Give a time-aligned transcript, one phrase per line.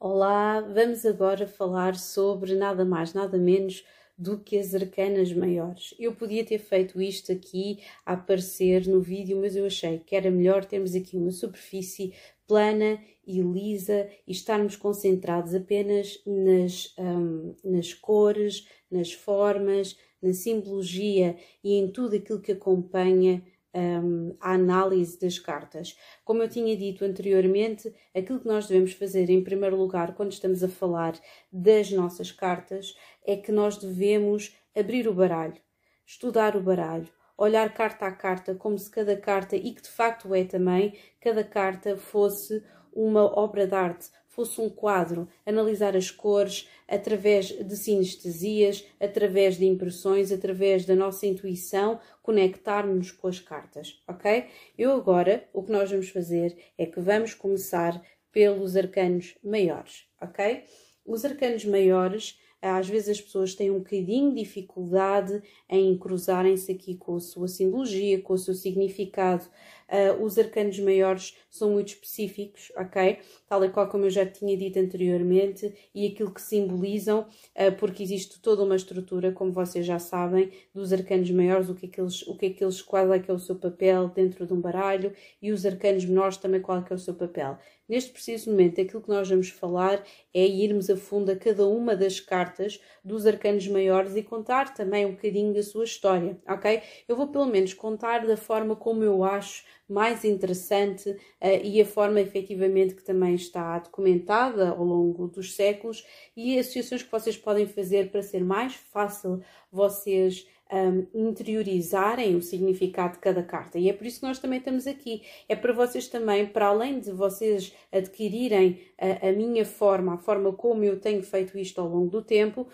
[0.00, 3.84] Olá, vamos agora falar sobre nada mais, nada menos
[4.16, 5.92] do que as arcanas maiores.
[5.98, 10.30] Eu podia ter feito isto aqui a aparecer no vídeo, mas eu achei que era
[10.30, 12.14] melhor termos aqui uma superfície
[12.46, 21.36] plana e lisa e estarmos concentrados apenas nas, um, nas cores, nas formas, na simbologia
[21.62, 23.42] e em tudo aquilo que acompanha
[23.78, 25.96] um, a análise das cartas.
[26.24, 30.62] Como eu tinha dito anteriormente, aquilo que nós devemos fazer em primeiro lugar quando estamos
[30.64, 31.18] a falar
[31.52, 35.60] das nossas cartas é que nós devemos abrir o baralho,
[36.04, 40.34] estudar o baralho, olhar carta a carta como se cada carta, e que de facto
[40.34, 46.68] é também, cada carta fosse uma obra de arte, fosse um quadro, analisar as cores
[46.86, 54.46] através de sinestesias, através de impressões, através da nossa intuição, conectar-nos com as cartas, ok?
[54.78, 60.62] Eu agora, o que nós vamos fazer é que vamos começar pelos arcanos maiores, ok?
[61.04, 66.96] Os arcanos maiores às vezes as pessoas têm um bocadinho de dificuldade em cruzarem-se aqui
[66.96, 69.48] com a sua simbologia, com o seu significado.
[69.88, 73.18] Uh, os arcanos maiores são muito específicos, ok?
[73.46, 78.02] Tal e qual como eu já tinha dito anteriormente, e aquilo que simbolizam, uh, porque
[78.02, 82.00] existe toda uma estrutura, como vocês já sabem, dos arcanos maiores, o que é que
[82.00, 84.52] eles, o que é que eles qual é que é o seu papel dentro de
[84.52, 87.58] um baralho, e os arcanos menores também qual é que é o seu papel.
[87.88, 91.96] Neste preciso momento, aquilo que nós vamos falar é irmos a fundo a cada uma
[91.96, 96.82] das cartas dos arcanos maiores e contar também um bocadinho da sua história, ok?
[97.08, 101.18] Eu vou pelo menos contar da forma como eu acho mais interessante uh,
[101.62, 107.10] e a forma efetivamente que também está documentada ao longo dos séculos e associações que
[107.10, 109.40] vocês podem fazer para ser mais fácil
[109.72, 113.78] vocês um, interiorizarem o significado de cada carta.
[113.78, 115.22] E é por isso que nós também estamos aqui.
[115.48, 120.52] É para vocês também, para além de vocês adquirirem a, a minha forma, a forma
[120.52, 122.68] como eu tenho feito isto ao longo do tempo,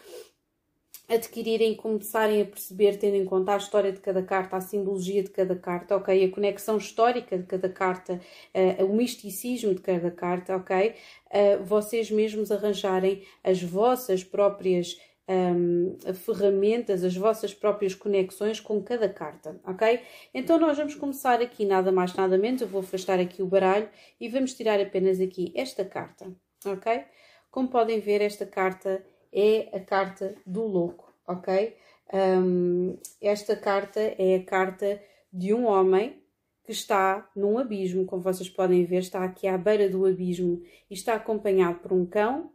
[1.08, 5.30] adquirirem começarem a perceber, tendo em conta a história de cada carta, a simbologia de
[5.30, 6.24] cada carta, ok?
[6.24, 8.20] A conexão histórica de cada carta,
[8.55, 10.95] uh, o misticismo de cada carta, ok?
[11.27, 14.96] Uh, vocês mesmos arranjarem as vossas próprias
[15.29, 20.00] um, ferramentas, as vossas próprias conexões com cada carta, ok?
[20.33, 23.89] Então nós vamos começar aqui nada mais nada menos, eu vou afastar aqui o baralho
[24.20, 26.30] e vamos tirar apenas aqui esta carta,
[26.67, 27.05] ok?
[27.50, 31.77] Como podem ver, esta carta é a carta do louco, ok?
[32.12, 35.02] Um, esta carta é a carta
[35.33, 36.22] de um homem
[36.62, 40.94] que está num abismo, como vocês podem ver, está aqui à beira do abismo e
[40.94, 42.55] está acompanhado por um cão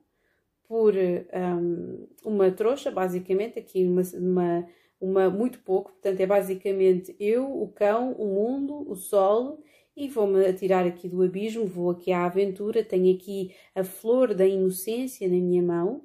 [0.70, 4.68] por um, uma trouxa, basicamente, aqui uma, uma,
[5.02, 9.60] uma, muito pouco, portanto é basicamente eu, o cão, o mundo, o sol
[9.98, 14.46] e vou-me atirar aqui do abismo, vou aqui à aventura, tenho aqui a flor da
[14.46, 16.04] inocência na minha mão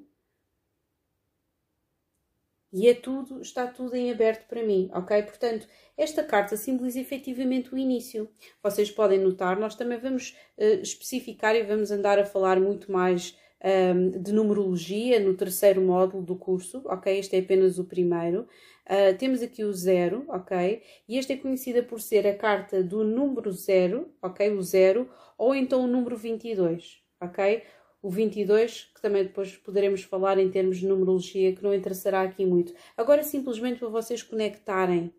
[2.75, 5.23] e é tudo, está tudo em aberto para mim, ok?
[5.23, 5.65] Portanto,
[5.97, 8.29] esta carta simboliza efetivamente o início.
[8.61, 13.33] Vocês podem notar, nós também vamos uh, especificar e vamos andar a falar muito mais
[13.63, 17.17] um, de numerologia no terceiro módulo do curso, ok?
[17.17, 18.45] Este é apenas o primeiro.
[18.85, 20.83] Uh, temos aqui o zero, ok?
[21.07, 24.51] E esta é conhecida por ser a carta do número zero, ok?
[24.51, 27.63] O zero, ou então o número 22, ok?
[28.05, 32.45] O 22, que também depois poderemos falar em termos de numerologia, que não interessará aqui
[32.45, 32.71] muito.
[32.95, 35.11] Agora, simplesmente para vocês conectarem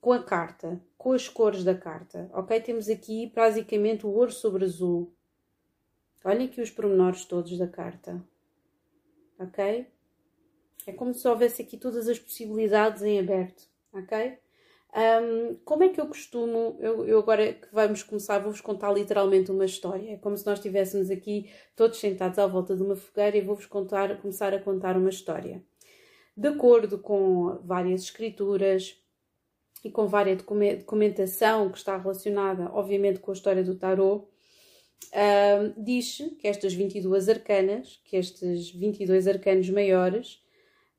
[0.00, 2.58] com a carta, com as cores da carta, ok?
[2.62, 5.12] Temos aqui basicamente o ouro sobre azul,
[6.24, 8.24] Olhem aqui os pormenores todos da carta.
[9.38, 9.86] Ok?
[10.86, 13.68] É como se houvesse aqui todas as possibilidades em aberto.
[13.92, 14.38] Ok?
[14.96, 19.50] Um, como é que eu costumo, eu, eu, agora que vamos começar, vou-vos contar literalmente
[19.50, 20.12] uma história.
[20.12, 23.66] É como se nós estivéssemos aqui todos sentados à volta de uma fogueira e vou-vos
[23.66, 25.62] contar, começar a contar uma história.
[26.34, 28.98] De acordo com várias escrituras
[29.84, 34.26] e com várias documentação que está relacionada, obviamente, com a história do tarot,
[35.12, 40.42] Uh, diz que estas 22 arcanas, que estes 22 arcanos maiores,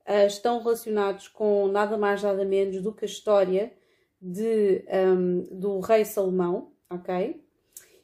[0.08, 3.74] uh, estão relacionados com nada mais nada menos do que a história
[4.22, 7.42] de, um, do rei Salomão, ok?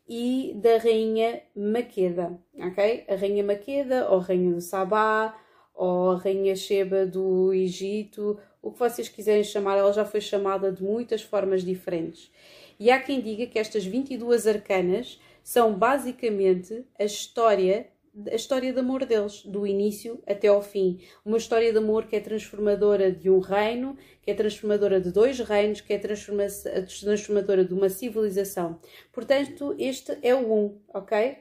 [0.07, 3.05] E da rainha Maqueda, ok?
[3.07, 5.35] A rainha Maqueda, ou rainha do Sabá,
[5.73, 10.71] ou a rainha Sheba do Egito, o que vocês quiserem chamar, ela já foi chamada
[10.71, 12.31] de muitas formas diferentes.
[12.79, 17.87] E há quem diga que estas 22 arcanas são basicamente a história
[18.31, 20.99] a história de amor deles, do início até ao fim.
[21.25, 25.39] Uma história de amor que é transformadora de um reino, que é transformadora de dois
[25.39, 28.79] reinos, que é transformadora de uma civilização.
[29.11, 31.37] Portanto, este é o um, ok?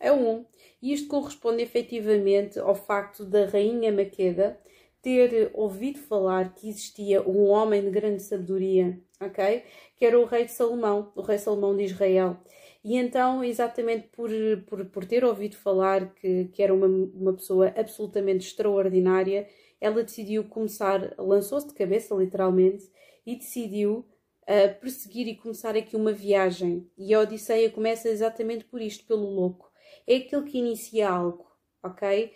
[0.00, 0.44] É um.
[0.82, 4.58] E isto corresponde efetivamente ao facto da rainha Maqueda
[5.00, 9.62] ter ouvido falar que existia um homem de grande sabedoria, ok?
[9.96, 12.36] Que era o rei Salomão, o rei Salomão de Israel.
[12.86, 14.30] E então, exatamente por,
[14.64, 19.48] por, por ter ouvido falar que, que era uma, uma pessoa absolutamente extraordinária,
[19.80, 22.88] ela decidiu começar, lançou-se de cabeça literalmente
[23.26, 24.06] e decidiu
[24.42, 26.88] uh, perseguir e começar aqui uma viagem.
[26.96, 29.68] E a Odisseia começa exatamente por isto, pelo louco.
[30.06, 31.44] É aquele que inicia algo,
[31.82, 32.32] ok?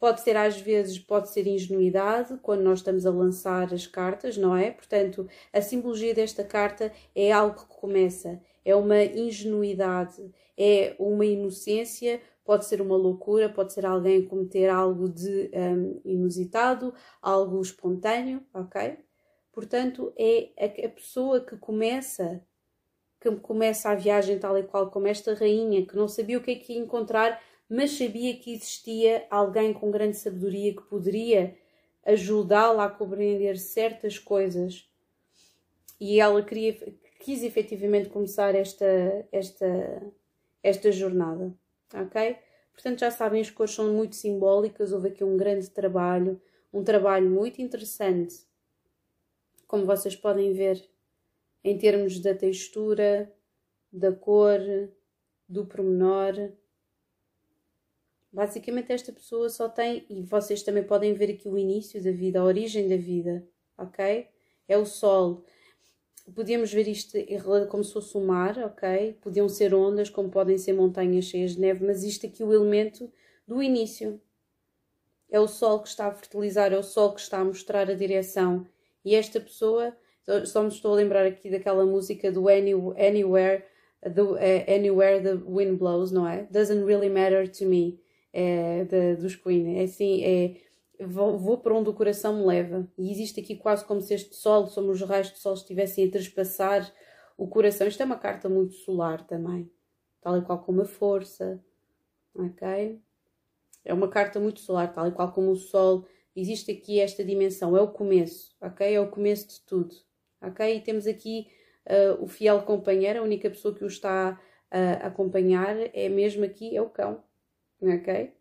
[0.00, 4.56] Pode ser às vezes, pode ser ingenuidade quando nós estamos a lançar as cartas, não
[4.56, 4.72] é?
[4.72, 12.20] Portanto, a simbologia desta carta é algo que começa, é uma ingenuidade, é uma inocência,
[12.44, 18.98] pode ser uma loucura, pode ser alguém cometer algo de um, inusitado, algo espontâneo, ok?
[19.52, 22.44] Portanto, é a, pessoa que começa
[23.20, 26.50] que começa a viagem tal e qual como esta rainha, que não sabia o que
[26.50, 31.56] é que ia encontrar, mas sabia que existia alguém com grande sabedoria que poderia
[32.04, 34.90] ajudá-la a compreender certas coisas.
[36.00, 36.76] E ela queria,
[37.22, 38.84] quis efetivamente começar esta,
[39.30, 40.12] esta,
[40.62, 41.54] esta jornada.
[41.94, 42.36] Ok?
[42.72, 44.92] Portanto, já sabem, as cores são muito simbólicas.
[44.92, 46.40] Houve aqui um grande trabalho,
[46.72, 48.34] um trabalho muito interessante,
[49.66, 50.84] como vocês podem ver,
[51.62, 53.32] em termos da textura,
[53.92, 54.58] da cor,
[55.48, 56.50] do pormenor.
[58.32, 62.40] Basicamente, esta pessoa só tem, e vocês também podem ver aqui o início da vida,
[62.40, 63.46] a origem da vida,
[63.78, 64.26] ok?
[64.66, 65.44] É o Sol.
[66.34, 67.18] Podíamos ver isto
[67.68, 69.18] como se fosse o mar, ok?
[69.20, 72.52] Podiam ser ondas, como podem ser montanhas cheias de neve, mas isto aqui é o
[72.52, 73.10] elemento
[73.46, 74.20] do início.
[75.28, 77.94] É o Sol que está a fertilizar, é o Sol que está a mostrar a
[77.94, 78.66] direção.
[79.04, 79.96] E esta pessoa,
[80.44, 83.64] só me estou a lembrar aqui daquela música do Anywhere,
[84.14, 86.46] do, uh, Anywhere the Wind Blows, não é?
[86.50, 88.00] Doesn't really matter to me
[88.32, 89.78] é, de, dos Queen.
[89.78, 90.54] É assim, é,
[91.06, 92.88] vou, vou para onde o coração me leva.
[92.98, 96.10] E existe aqui quase como se este sol, somos os raios de sol, estivessem a
[96.10, 96.92] trespassar
[97.36, 97.86] o coração.
[97.86, 99.70] Isto é uma carta muito solar também,
[100.20, 101.62] tal e qual como a força,
[102.34, 103.00] ok?
[103.84, 106.06] É uma carta muito solar, tal e qual como o sol.
[106.34, 108.94] Existe aqui esta dimensão, é o começo, ok?
[108.94, 109.94] É o começo de tudo,
[110.40, 110.76] ok?
[110.76, 111.48] E temos aqui
[111.86, 114.40] uh, o fiel companheiro, a única pessoa que o está
[114.70, 117.22] a acompanhar é mesmo aqui, é o cão,
[117.82, 118.32] ok?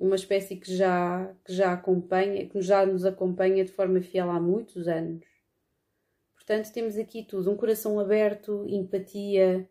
[0.00, 4.40] Uma espécie que já, que já acompanha, que já nos acompanha de forma fiel há
[4.40, 5.26] muitos anos.
[6.34, 9.68] Portanto, temos aqui tudo: um coração aberto, empatia,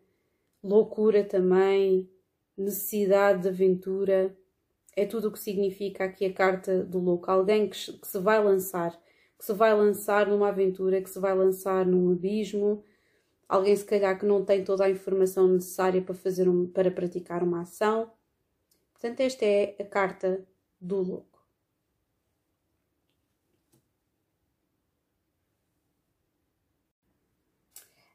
[0.62, 2.08] loucura também,
[2.56, 4.36] necessidade de aventura.
[4.96, 7.28] É tudo o que significa aqui a carta do louco.
[7.28, 8.96] Alguém que, que se vai lançar,
[9.36, 12.84] que se vai lançar numa aventura, que se vai lançar num abismo.
[13.48, 17.42] Alguém, se calhar, que não tem toda a informação necessária para, fazer um, para praticar
[17.42, 18.12] uma ação
[19.00, 20.46] Portanto, esta é a carta
[20.78, 21.42] do louco.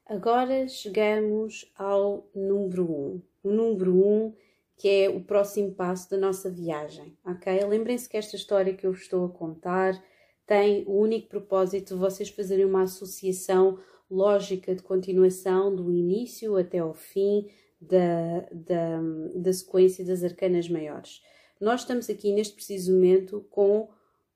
[0.06, 2.94] Agora chegamos ao número 1.
[2.94, 3.22] Um.
[3.44, 4.34] O número 1 um,
[4.78, 7.66] que é o próximo passo da nossa viagem, ok?
[7.66, 10.00] Lembrem-se que esta história que eu vos estou a contar
[10.46, 16.78] tem o único propósito de vocês fazerem uma associação lógica de continuação do início até
[16.78, 17.50] ao fim,
[17.90, 19.00] da, da,
[19.36, 21.22] da sequência das arcanas maiores.
[21.60, 23.90] Nós estamos aqui neste preciso momento com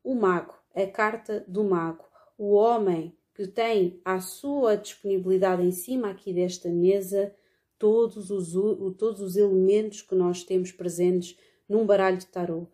[0.04, 2.06] o mago, a carta do mago,
[2.38, 7.34] o homem que tem à sua disponibilidade em cima aqui desta mesa
[7.78, 8.52] todos os,
[8.98, 11.38] todos os elementos que nós temos presentes
[11.68, 12.68] num baralho de tarô.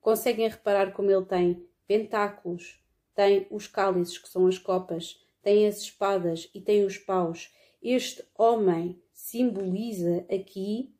[0.00, 2.80] Conseguem reparar como ele tem pentáculos,
[3.14, 7.52] tem os cálices, que são as copas, tem as espadas e tem os paus.
[7.82, 10.92] Este homem simboliza aqui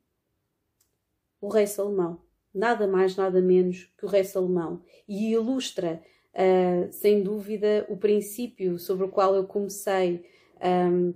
[1.40, 2.20] o rei Salomão.
[2.54, 4.80] Nada mais, nada menos que o rei Salomão.
[5.08, 6.00] E ilustra,
[6.32, 10.24] uh, sem dúvida, o princípio sobre o qual eu comecei
[10.62, 11.12] um,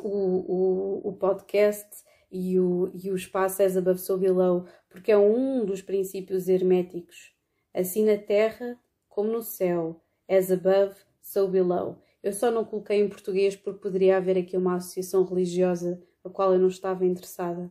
[0.00, 1.88] o, o, o, podcast
[2.30, 7.32] e o, e o espaço as above so below, porque é um dos princípios herméticos.
[7.72, 8.76] Assim na terra
[9.08, 12.02] como no céu, as above, so below.
[12.20, 16.52] Eu só não coloquei em português porque poderia haver aqui uma associação religiosa a qual
[16.52, 17.70] eu não estava interessada.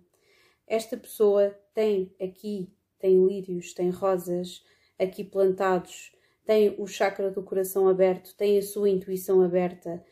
[0.67, 4.63] Esta pessoa tem aqui, tem lírios, tem rosas
[4.97, 6.11] aqui plantados,
[6.45, 10.03] tem o chakra do coração aberto, tem a sua intuição aberta.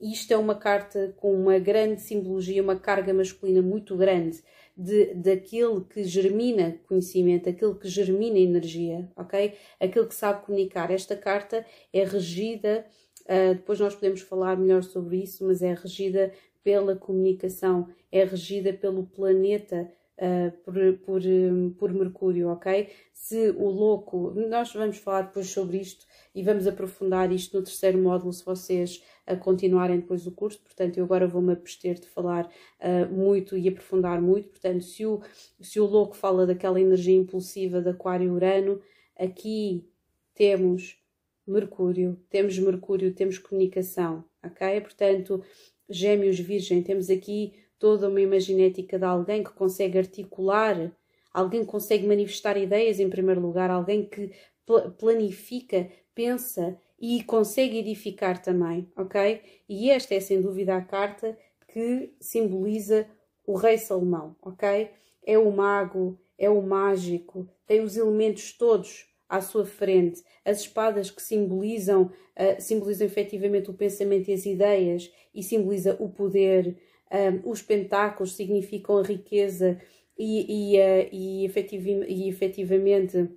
[0.00, 4.42] Isto é uma carta com uma grande simbologia, uma carga masculina muito grande
[4.76, 9.54] de, daquele que germina conhecimento, aquele que germina energia, ok?
[9.80, 10.90] Aquele que sabe comunicar.
[10.90, 12.86] Esta carta é regida,
[13.22, 16.30] uh, depois nós podemos falar melhor sobre isso, mas é regida
[16.66, 22.88] pela comunicação, é regida pelo planeta uh, por, por, um, por Mercúrio, ok?
[23.12, 26.04] Se o louco, nós vamos falar depois sobre isto
[26.34, 30.98] e vamos aprofundar isto no terceiro módulo se vocês uh, continuarem depois o curso, portanto
[30.98, 35.22] eu agora vou-me abster de falar uh, muito e aprofundar muito, portanto se o,
[35.60, 38.82] se o louco fala daquela energia impulsiva de Aquário-Urano,
[39.16, 39.88] aqui
[40.34, 41.00] temos
[41.46, 44.80] Mercúrio, temos Mercúrio, temos comunicação, ok?
[44.80, 45.44] Portanto,
[45.88, 50.92] Gêmeos Virgem, temos aqui toda uma imaginética de alguém que consegue articular,
[51.32, 54.32] alguém que consegue manifestar ideias em primeiro lugar, alguém que
[54.66, 59.42] pl planifica, pensa e consegue edificar também, ok?
[59.68, 61.38] E esta é sem dúvida a carta
[61.68, 63.06] que simboliza
[63.46, 64.90] o rei Salomão, ok?
[65.24, 71.10] É o mago, é o mágico, tem os elementos todos à sua frente, as espadas
[71.10, 76.76] que simbolizam, uh, simbolizam efetivamente o pensamento e as ideias e simboliza o poder,
[77.10, 79.80] um, os pentáculos significam a riqueza
[80.18, 83.28] e, e, uh, e, efetiv e efetivamente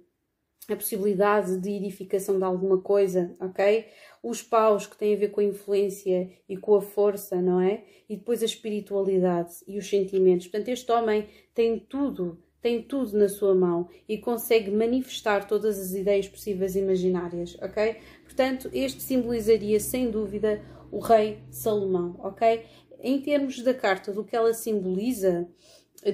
[0.68, 3.88] a possibilidade de edificação de alguma coisa, ok?
[4.22, 7.84] Os paus que têm a ver com a influência e com a força, não é?
[8.08, 10.48] E depois a espiritualidade e os sentimentos.
[10.48, 15.94] Portanto, este homem tem tudo, tem tudo na sua mão e consegue manifestar todas as
[15.94, 17.98] ideias possíveis e imaginárias, ok?
[18.24, 20.62] Portanto, este simbolizaria sem dúvida
[20.92, 22.64] o rei Salomão, ok?
[23.02, 25.48] Em termos da carta, do que ela simboliza,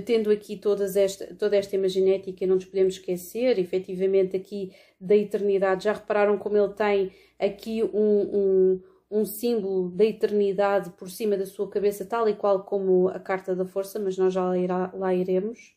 [0.06, 5.86] tendo aqui todas esta, toda esta imaginética, não nos podemos esquecer, efetivamente, aqui da eternidade.
[5.86, 11.46] Já repararam como ele tem aqui um, um, um símbolo da eternidade por cima da
[11.46, 14.92] sua cabeça, tal e qual como a carta da força, mas nós já lá, irá,
[14.94, 15.75] lá iremos.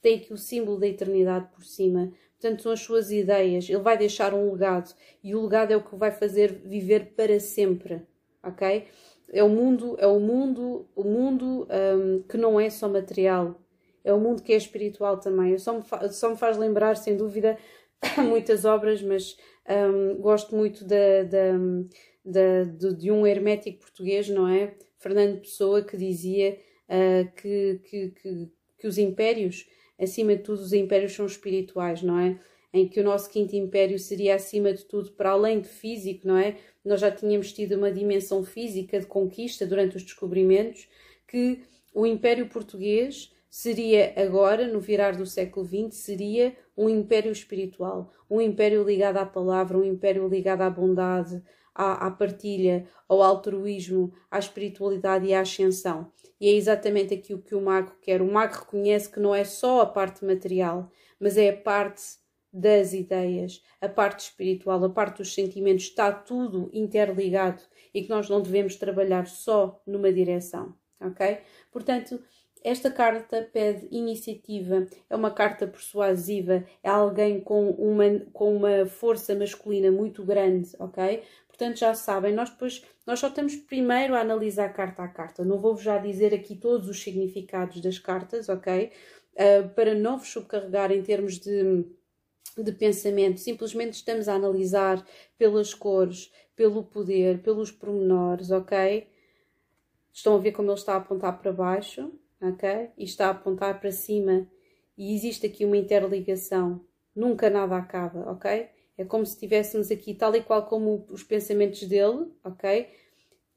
[0.00, 2.12] Tem aqui o símbolo da eternidade por cima.
[2.40, 3.68] Portanto, são as suas ideias.
[3.68, 7.38] Ele vai deixar um legado e o legado é o que vai fazer viver para
[7.38, 8.02] sempre,
[8.42, 8.86] ok?
[9.32, 13.60] é o mundo, é o mundo, o mundo um, que não é só material,
[14.04, 15.56] é o mundo que é espiritual também.
[15.58, 17.56] Só me, só me faz lembrar, sem dúvida,
[18.18, 19.36] muitas obras, mas
[19.68, 24.74] um, gosto muito de, de, de, de, um hermético português, não é?
[24.98, 29.68] Fernando Pessoa, que dizia uh, que, que, que, que os impérios,
[30.00, 32.38] acima de tudo, os impérios são espirituais, não é?
[32.72, 36.36] Em que o nosso quinto império seria, acima de tudo, para além de físico, não
[36.36, 36.56] é?
[36.84, 40.88] nós já tínhamos tido uma dimensão física de conquista durante os descobrimentos,
[41.26, 41.60] que
[41.94, 48.40] o Império Português seria agora, no virar do século XX, seria um império espiritual, um
[48.40, 51.42] império ligado à palavra, um império ligado à bondade,
[51.74, 56.10] à, à partilha, ao altruísmo, à espiritualidade e à ascensão.
[56.40, 58.22] E é exatamente aquilo que o mago quer.
[58.22, 62.02] O mago reconhece que não é só a parte material, mas é a parte
[62.52, 67.62] das ideias, a parte espiritual, a parte dos sentimentos, está tudo interligado
[67.94, 71.38] e que nós não devemos trabalhar só numa direção, ok?
[71.70, 72.20] Portanto,
[72.62, 79.34] esta carta pede iniciativa, é uma carta persuasiva, é alguém com uma, com uma força
[79.34, 81.22] masculina muito grande, ok?
[81.60, 85.44] Portanto, já sabem, nós depois, nós só temos primeiro a analisar carta a carta.
[85.44, 88.90] Não vou já dizer aqui todos os significados das cartas, ok?
[89.34, 91.84] Uh, para não vos subcarregar em termos de
[92.58, 95.06] de pensamento, simplesmente estamos a analisar
[95.38, 99.06] pelas cores, pelo poder, pelos pormenores, ok?
[100.12, 102.12] Estão a ver como ele está a apontar para baixo,
[102.42, 102.90] ok?
[102.98, 104.48] E está a apontar para cima
[104.98, 106.84] e existe aqui uma interligação.
[107.14, 108.68] Nunca nada acaba, ok?
[109.00, 112.86] É como se estivéssemos aqui, tal e qual como os pensamentos dele, ok?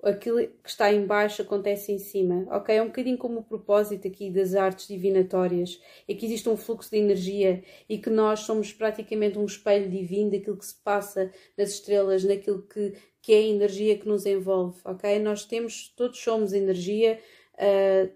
[0.04, 2.76] aquilo que está em baixo acontece em cima, ok?
[2.76, 6.92] É um bocadinho como o propósito aqui das artes divinatórias, é que existe um fluxo
[6.92, 11.72] de energia e que nós somos praticamente um espelho divino daquilo que se passa nas
[11.72, 15.20] estrelas, naquilo que, que é a energia que nos envolve, ok?
[15.20, 17.20] Nós temos, todos somos energia,
[17.56, 18.12] uh,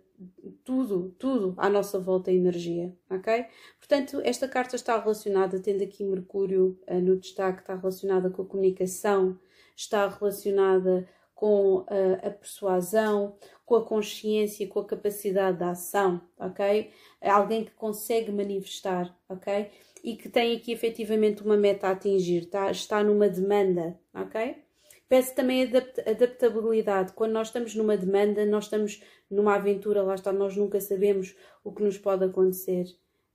[0.63, 3.45] tudo, tudo à nossa volta é energia, ok?
[3.79, 8.45] Portanto, esta carta está relacionada, tendo aqui Mercúrio uh, no destaque, está relacionada com a
[8.45, 9.39] comunicação,
[9.75, 16.91] está relacionada com a, a persuasão, com a consciência, com a capacidade de ação, ok?
[17.21, 19.69] É alguém que consegue manifestar, ok?
[20.03, 22.71] E que tem aqui efetivamente uma meta a atingir, tá?
[22.71, 24.66] está numa demanda, ok?
[25.09, 25.63] Peço também
[26.05, 27.13] adaptabilidade.
[27.13, 31.71] Quando nós estamos numa demanda, nós estamos numa aventura, lá está, nós nunca sabemos o
[31.71, 32.85] que nos pode acontecer.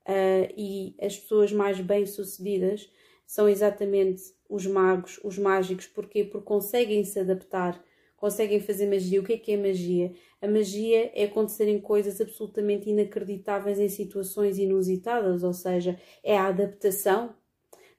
[0.07, 2.91] Uh, e as pessoas mais bem-sucedidas
[3.27, 5.87] são exatamente os magos, os mágicos.
[5.87, 6.25] Porquê?
[6.25, 7.83] Porque conseguem se adaptar
[8.23, 9.21] conseguem fazer magia.
[9.21, 10.13] O que é que é magia?
[10.41, 17.35] A magia é acontecerem coisas absolutamente inacreditáveis em situações inusitadas, ou seja, é a adaptação.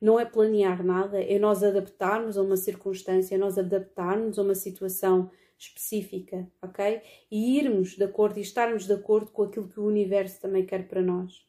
[0.04, 4.54] Não é planear nada, é nós adaptarmos a uma circunstância, é nós adaptarmos a uma
[4.54, 7.02] situação específica, ok?
[7.32, 10.90] E irmos de acordo e estarmos de acordo com aquilo que o universo também quer
[10.90, 11.48] para nós.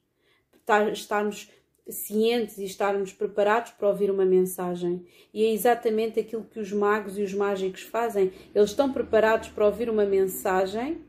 [0.92, 1.50] Estarmos
[1.88, 5.04] cientes e estarmos preparados para ouvir uma mensagem.
[5.32, 8.30] E é exatamente aquilo que os magos e os mágicos fazem.
[8.54, 11.04] Eles estão preparados para ouvir uma mensagem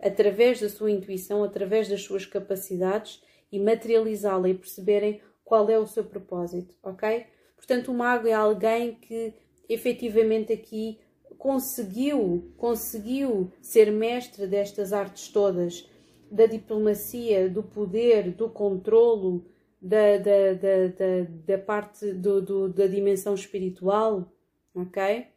[0.00, 5.86] através da sua intuição, através das suas capacidades e materializá-la e perceberem qual é o
[5.86, 7.24] seu propósito, ok?
[7.56, 9.32] Portanto, o mago é alguém que
[9.66, 11.00] efetivamente aqui
[11.38, 15.88] conseguiu, conseguiu ser mestre destas artes todas,
[16.30, 19.46] da diplomacia, do poder, do controlo,
[19.80, 24.30] da, da, da, da, parte do, do, da dimensão espiritual,
[24.74, 25.28] ok?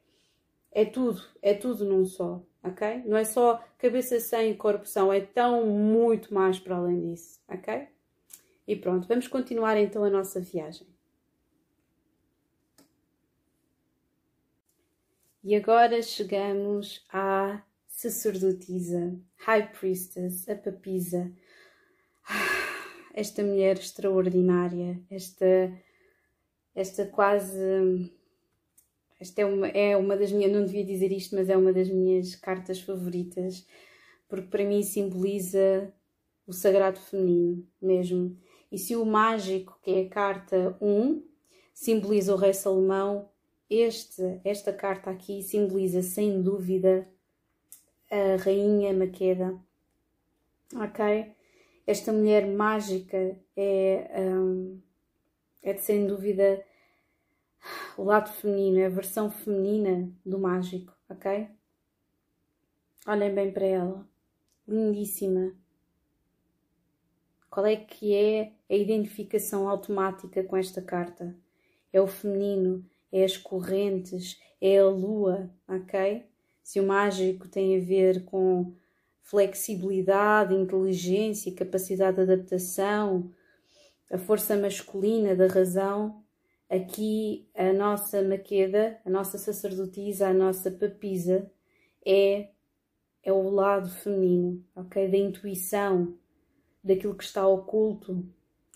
[0.74, 3.02] É tudo, é tudo num só, ok?
[3.06, 7.88] Não é só cabeça sem corpo são, é tão muito mais para além disso, ok?
[8.72, 10.88] E pronto, vamos continuar então a nossa viagem.
[15.44, 21.30] E agora chegamos à sacerdotisa, High Priestess, a papisa.
[23.14, 25.78] Esta mulher extraordinária, esta,
[26.74, 28.10] esta quase.
[29.20, 31.90] Esta é uma, é uma das minhas, não devia dizer isto, mas é uma das
[31.90, 33.68] minhas cartas favoritas,
[34.30, 35.94] porque para mim simboliza
[36.48, 38.40] o sagrado feminino mesmo.
[38.72, 41.24] E se o mágico, que é a carta 1,
[41.74, 43.30] simboliza o rei Salomão,
[43.70, 47.08] este, esta carta aqui simboliza sem dúvida
[48.10, 49.60] a rainha Maqueda.
[50.76, 51.36] Ok?
[51.86, 54.82] Esta mulher mágica é, um,
[55.62, 56.64] é sem dúvida
[57.98, 61.50] o lado feminino, é a versão feminina do mágico, ok?
[63.08, 64.08] Olhem bem para ela,
[64.68, 65.54] lindíssima,
[67.52, 71.36] qual é que é a identificação automática com esta carta?
[71.92, 76.26] É o feminino, é as correntes, é a lua, ok?
[76.64, 78.74] Se o mágico tem a ver com
[79.22, 83.30] flexibilidade, inteligência, capacidade de adaptação,
[84.10, 86.24] a força masculina da razão,
[86.70, 91.52] aqui a nossa maqueda, a nossa sacerdotisa, a nossa papisa
[92.06, 92.48] é,
[93.22, 95.10] é o lado feminino, ok?
[95.10, 96.18] Da intuição,
[96.84, 98.26] daquilo que está oculto,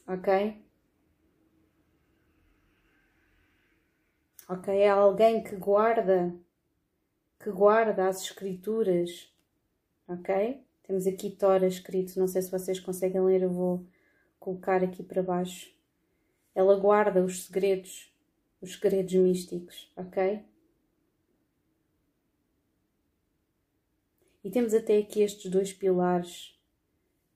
[0.08, 0.64] ok?
[4.48, 6.36] Ok, é alguém que guarda,
[7.40, 9.34] que guarda as escrituras,
[10.08, 10.64] ok?
[10.84, 13.84] Temos aqui Tora escrito, não sei se vocês conseguem ler, eu vou
[14.40, 15.74] colocar aqui para baixo.
[16.54, 18.14] Ela guarda os segredos,
[18.62, 20.46] os segredos místicos, ok?
[24.44, 26.55] E temos até aqui estes dois pilares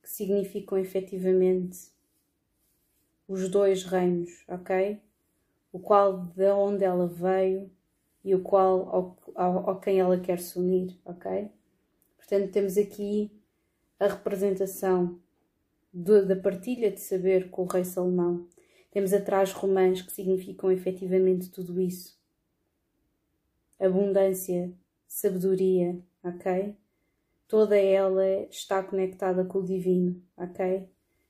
[0.09, 1.91] que significam efetivamente
[3.27, 4.99] os dois reinos, ok?
[5.71, 7.69] O qual de onde ela veio
[8.25, 11.51] e o qual ao, ao, ao quem ela quer se unir, ok?
[12.17, 13.31] Portanto, temos aqui
[13.99, 15.19] a representação
[15.93, 18.47] da partilha de saber com o rei Salomão.
[18.89, 22.19] Temos atrás romãs que significam efetivamente tudo isso.
[23.79, 24.73] Abundância,
[25.07, 26.75] sabedoria, ok?
[27.49, 30.87] Toda ela está conectada com o divino, ok?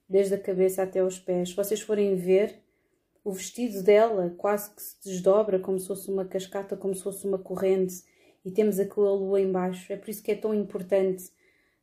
[0.07, 1.49] Desde a cabeça até aos pés.
[1.49, 2.61] Se vocês forem ver,
[3.23, 7.25] o vestido dela quase que se desdobra como se fosse uma cascata, como se fosse
[7.25, 8.03] uma corrente,
[8.43, 9.91] e temos aquela lua embaixo.
[9.93, 11.31] É por isso que é tão importante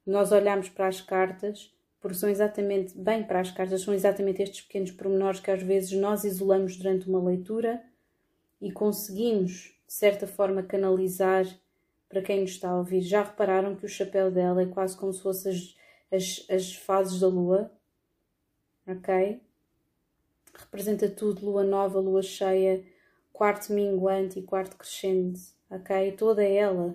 [0.06, 4.60] nós olharmos para as cartas, porque são exatamente, bem para as cartas, são exatamente estes
[4.60, 7.82] pequenos pormenores que às vezes nós isolamos durante uma leitura
[8.60, 11.46] e conseguimos, de certa forma, canalizar
[12.16, 15.12] para quem nos está a ouvir, já repararam que o chapéu dela é quase como
[15.12, 15.76] se fossem as,
[16.10, 17.70] as, as fases da lua?
[18.88, 19.38] Ok?
[20.54, 22.82] Representa tudo: lua nova, lua cheia,
[23.34, 25.42] quarto minguante e quarto crescente.
[25.68, 26.12] Ok?
[26.12, 26.94] Toda ela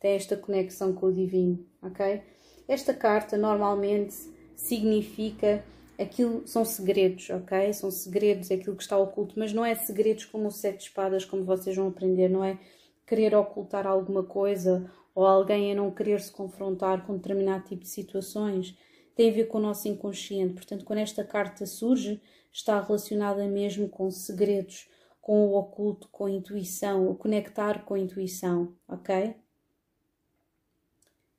[0.00, 1.62] tem esta conexão com o divino.
[1.82, 2.22] Ok?
[2.66, 4.14] Esta carta normalmente
[4.56, 5.62] significa
[6.00, 7.70] aquilo são segredos, ok?
[7.74, 11.26] São segredos, é aquilo que está oculto, mas não é segredos como o sete espadas,
[11.26, 12.58] como vocês vão aprender, não é
[13.06, 17.88] querer ocultar alguma coisa ou alguém a não querer se confrontar com determinado tipo de
[17.88, 18.76] situações,
[19.14, 20.54] tem a ver com o nosso inconsciente.
[20.54, 22.20] Portanto, quando esta carta surge,
[22.52, 24.88] está relacionada mesmo com segredos,
[25.20, 29.36] com o oculto, com a intuição, o conectar com a intuição, ok?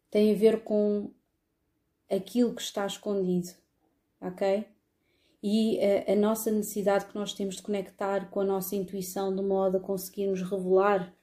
[0.10, 1.12] Tem a ver com
[2.10, 3.49] aquilo que está escondido,
[4.21, 4.65] ok?
[5.43, 9.41] E a, a nossa necessidade que nós temos de conectar com a nossa intuição de
[9.41, 11.13] modo a conseguirmos revelar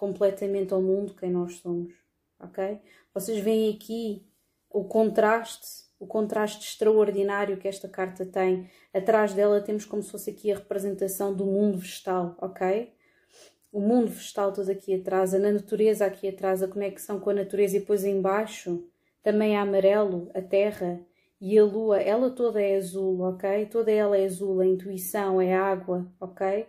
[0.00, 1.92] completamente ao mundo quem nós somos,
[2.40, 2.80] ok?
[3.12, 4.26] Vocês veem aqui
[4.70, 8.70] o contraste, o contraste extraordinário que esta carta tem.
[8.94, 12.90] Atrás dela temos como se fosse aqui a representação do mundo vegetal, ok?
[13.72, 17.76] o mundo vegetal todo aqui atrás, a natureza aqui atrás, a conexão com a natureza
[17.76, 18.84] e depois embaixo
[19.22, 21.00] também é amarelo, a terra
[21.40, 23.66] e a lua, ela toda é azul, ok?
[23.66, 26.66] Toda ela é azul, a intuição é água, ok?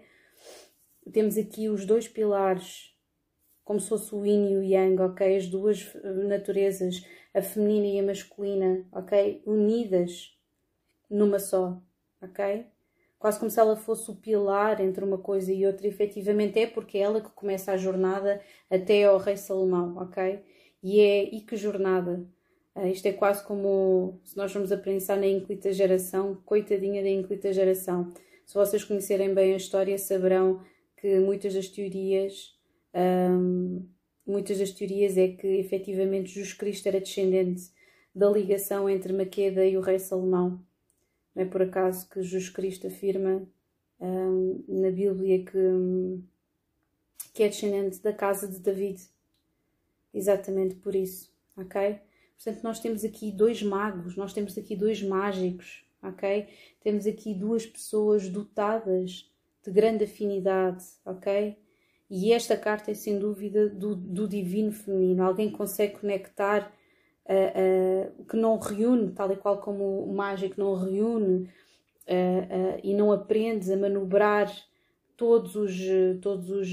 [1.12, 2.91] Temos aqui os dois pilares,
[3.72, 5.38] como se fosse o yin e o yang, ok?
[5.38, 5.96] As duas
[6.28, 9.42] naturezas, a feminina e a masculina, ok?
[9.46, 10.38] Unidas
[11.10, 11.82] numa só,
[12.22, 12.66] ok?
[13.18, 16.68] Quase como se ela fosse o pilar entre uma coisa e outra, e efetivamente é
[16.68, 20.44] porque é ela que começa a jornada até ao rei Salomão, ok?
[20.84, 22.28] E é, e que jornada?
[22.76, 27.10] Uh, isto é quase como se nós formos a pensar na inclita geração, coitadinha da
[27.10, 28.12] inclita geração.
[28.46, 30.60] Se vocês conhecerem bem a história, saberão
[30.98, 32.60] que muitas das teorias,
[32.94, 33.86] um,
[34.26, 37.70] muitas das teorias é que efetivamente Jesus Cristo era descendente
[38.14, 40.62] da ligação entre Maqueda e o rei Salomão.
[41.34, 43.48] Não é por acaso que Jesus Cristo afirma
[44.00, 46.20] um, na Bíblia que,
[47.34, 49.02] que é descendente da casa de David.
[50.14, 52.00] Exatamente por isso, ok?
[52.36, 56.48] Portanto, nós temos aqui dois magos, nós temos aqui dois mágicos, ok?
[56.82, 59.32] Temos aqui duas pessoas dotadas
[59.64, 61.56] de grande afinidade, ok?
[62.14, 65.24] E esta carta é sem dúvida do, do divino feminino.
[65.24, 66.70] Alguém consegue conectar
[67.26, 72.94] uh, uh, que não reúne, tal e qual como o mágico não reúne uh, e
[72.94, 74.52] não aprende a manobrar
[75.16, 75.74] todos os,
[76.22, 76.70] todos os,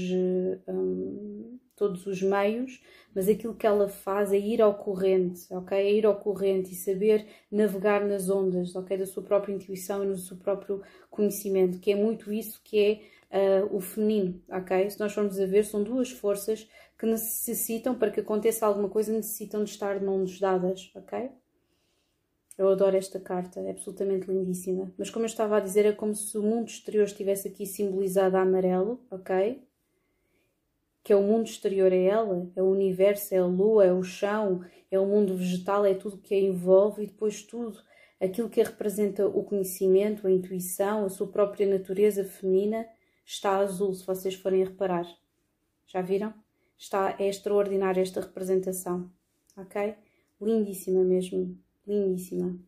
[0.67, 2.83] um, todos os meios,
[3.15, 5.77] mas aquilo que ela faz é ir ao corrente, ok?
[5.77, 8.97] É ir ao corrente e saber navegar nas ondas, ok?
[8.97, 13.18] Da sua própria intuição e no seu próprio conhecimento, que é muito isso que é
[13.31, 14.89] uh, o feminino, ok?
[14.89, 19.11] Se nós formos a ver, são duas forças que necessitam, para que aconteça alguma coisa,
[19.11, 21.29] necessitam de estar mãos dadas, ok?
[22.57, 24.93] Eu adoro esta carta, é absolutamente lindíssima.
[24.97, 28.35] Mas como eu estava a dizer, é como se o mundo exterior estivesse aqui simbolizado
[28.35, 29.63] a amarelo, ok?
[31.01, 34.03] Que é o mundo exterior, é ela, é o universo, é a lua, é o
[34.03, 37.79] chão, é o mundo vegetal, é tudo que a envolve e depois tudo
[38.19, 42.85] aquilo que representa o conhecimento, a intuição, a sua própria natureza feminina,
[43.29, 45.05] está azul, se vocês forem reparar.
[45.85, 46.33] Já viram?
[46.75, 49.11] Está, é extraordinária esta representação,
[49.55, 49.95] ok?
[50.41, 52.59] Lindíssima mesmo, lindíssima.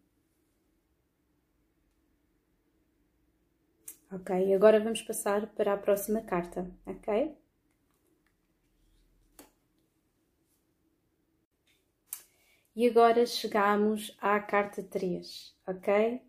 [4.11, 7.35] Ok, agora vamos passar para a próxima carta, ok?
[12.75, 16.21] E agora chegamos à carta 3, ok?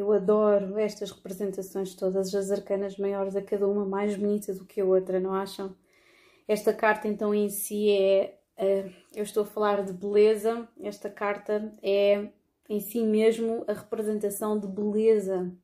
[0.00, 4.80] Eu adoro estas representações todas, as arcanas maiores, a cada uma mais bonita do que
[4.80, 5.76] a outra, não acham?
[6.48, 8.38] Esta carta, então, em si é.
[8.58, 12.30] Uh, eu estou a falar de beleza, esta carta é
[12.66, 15.54] em si mesmo a representação de beleza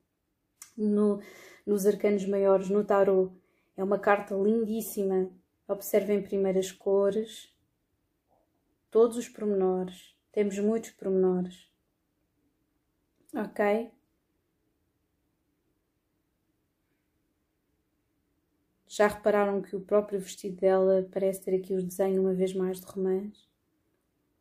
[0.77, 1.19] no,
[1.67, 3.33] nos arcanos maiores, no tarot.
[3.75, 5.31] É uma carta lindíssima.
[5.67, 7.55] Observem primeiro as cores,
[8.91, 10.15] todos os pormenores.
[10.31, 11.71] Temos muitos pormenores.
[13.35, 13.96] Ok?
[18.97, 22.81] Já repararam que o próprio vestido dela parece ter aqui o desenho uma vez mais
[22.81, 23.47] de romãs?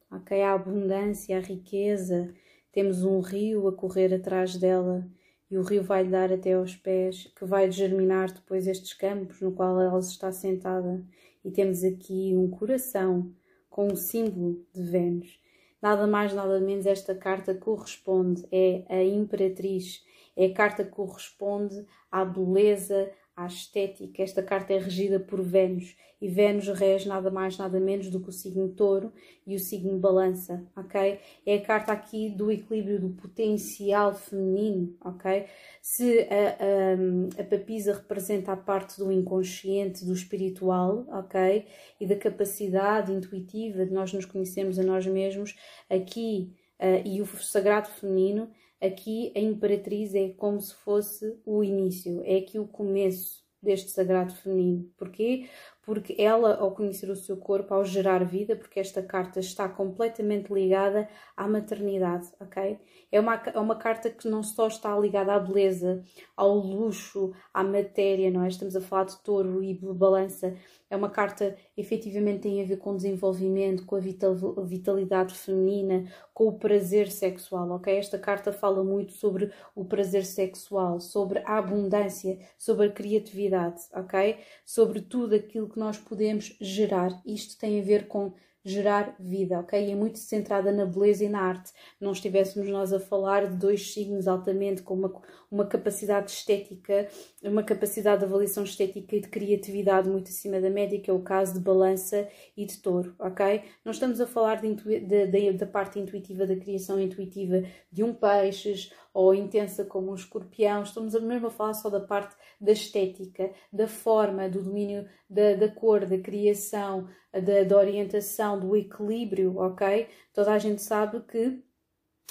[0.10, 2.34] Ok, a abundância, a riqueza.
[2.72, 5.06] Temos um rio a correr atrás dela
[5.52, 9.42] e o rio vai lhe dar até aos pés, que vai germinar depois estes campos
[9.42, 11.04] no qual ela está sentada.
[11.44, 13.34] E temos aqui um coração
[13.70, 15.38] com um símbolo de Vênus.
[15.82, 20.02] Nada mais, nada menos, esta carta corresponde, é a Imperatriz,
[20.34, 24.24] é a carta que corresponde à beleza, à estética.
[24.24, 28.30] Esta carta é regida por Vênus e Vênus rege nada mais nada menos do que
[28.30, 29.12] o signo touro
[29.46, 31.20] e o signo balança, ok?
[31.46, 35.46] É a carta aqui do equilíbrio do potencial feminino, ok?
[35.82, 41.68] Se a, a, a papisa representa a parte do inconsciente, do espiritual, ok?
[42.00, 45.56] E da capacidade intuitiva de nós nos conhecermos a nós mesmos,
[45.90, 48.50] aqui, uh, e o sagrado feminino,
[48.82, 54.34] Aqui a Imperatriz é como se fosse o início, é aqui o começo deste sagrado
[54.36, 54.92] feminino.
[54.98, 55.50] Porquê?
[55.86, 60.52] Porque ela, ao conhecer o seu corpo, ao gerar vida, porque esta carta está completamente
[60.52, 62.80] ligada à maternidade, ok?
[63.12, 66.04] É uma, é uma carta que não só está ligada à beleza,
[66.36, 68.48] ao luxo, à matéria, não é?
[68.48, 70.56] Estamos a falar de touro e balança.
[70.90, 76.60] É uma carta efetivamente tem a ver com desenvolvimento, com a vitalidade feminina, com o
[76.60, 77.98] prazer sexual, ok?
[77.98, 84.38] Esta carta fala muito sobre o prazer sexual, sobre a abundância, sobre a criatividade, ok?
[84.66, 87.22] Sobre tudo aquilo que nós podemos gerar.
[87.26, 88.34] Isto tem a ver com
[88.66, 89.92] gerar vida, ok?
[89.92, 91.72] É muito centrada na beleza e na arte.
[92.02, 95.14] Não estivéssemos nós a falar de dois signos altamente com uma,
[95.52, 97.08] uma capacidade estética,
[97.44, 101.22] uma capacidade de avaliação estética e de criatividade muito acima da média, que é o
[101.22, 103.62] caso de balança e de touro, ok?
[103.86, 108.16] Não estamos a falar de, de, de, da parte intuitiva, da criação intuitiva de um
[108.16, 113.50] peixes ou intensa como um escorpião, estamos mesmo a falar só da parte da estética,
[113.72, 120.10] da forma, do domínio da, da cor, da criação, da, da orientação, do equilíbrio, ok?
[120.34, 121.64] Toda a gente sabe que,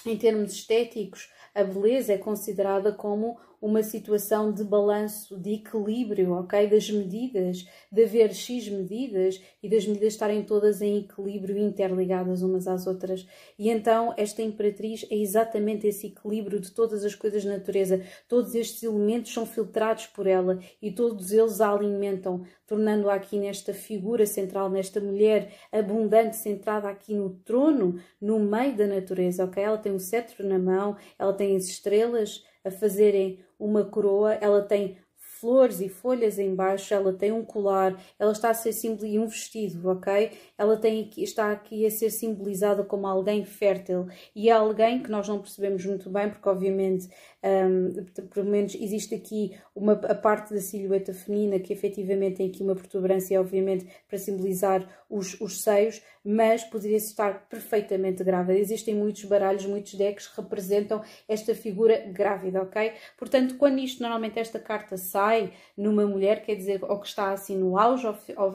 [0.04, 6.68] em termos estéticos, a beleza é considerada como uma situação de balanço, de equilíbrio, ok?
[6.68, 12.68] Das medidas, de haver X medidas e das medidas estarem todas em equilíbrio interligadas umas
[12.68, 13.26] às outras.
[13.58, 18.02] E então esta imperatriz é exatamente esse equilíbrio de todas as coisas da natureza.
[18.28, 23.72] Todos estes elementos são filtrados por ela e todos eles a alimentam, tornando-a aqui nesta
[23.72, 29.62] figura central, nesta mulher abundante, centrada aqui no trono, no meio da natureza, ok?
[29.64, 34.62] Ela tem um cetro na mão, ela tem as estrelas a fazerem uma coroa, ela
[34.62, 34.96] tem
[35.44, 39.26] flores e folhas embaixo, ela tem um colar, ela está a ser símbolo e um
[39.26, 40.32] vestido, ok?
[40.56, 45.28] Ela tem, está aqui a ser simbolizada como alguém fértil e é alguém que nós
[45.28, 47.08] não percebemos muito bem, porque obviamente
[47.44, 52.62] um, pelo menos existe aqui uma, a parte da silhueta feminina que efetivamente tem aqui
[52.62, 58.58] uma protuberância, obviamente, para simbolizar os, os seios, mas poderia estar perfeitamente grávida.
[58.58, 62.92] Existem muitos baralhos, muitos decks que representam esta figura grávida, ok?
[63.18, 67.58] Portanto, quando isto, normalmente esta carta sai numa mulher, quer dizer, ou que está assim
[67.58, 68.06] no auge,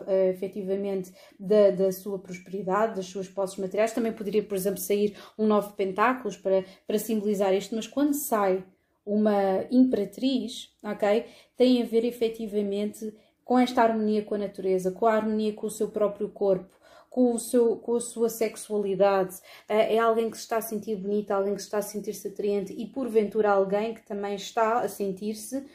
[0.07, 5.15] eh, efetivamente, da, da sua prosperidade, das suas posses materiais, também poderia, por exemplo, sair
[5.37, 8.63] um nove pentáculos para, para simbolizar isto, mas quando sai
[9.09, 11.25] uma imperatriz, ok?
[11.57, 13.11] Tem a ver efetivamente
[13.43, 16.77] com esta harmonia com a natureza, com a harmonia com o seu próprio corpo,
[17.09, 19.39] com, o seu, com a sua sexualidade.
[19.67, 22.27] Eh, é alguém que se está a sentir bonita, alguém que se está a sentir-se
[22.27, 25.65] atraente e, porventura, alguém que também está a sentir-se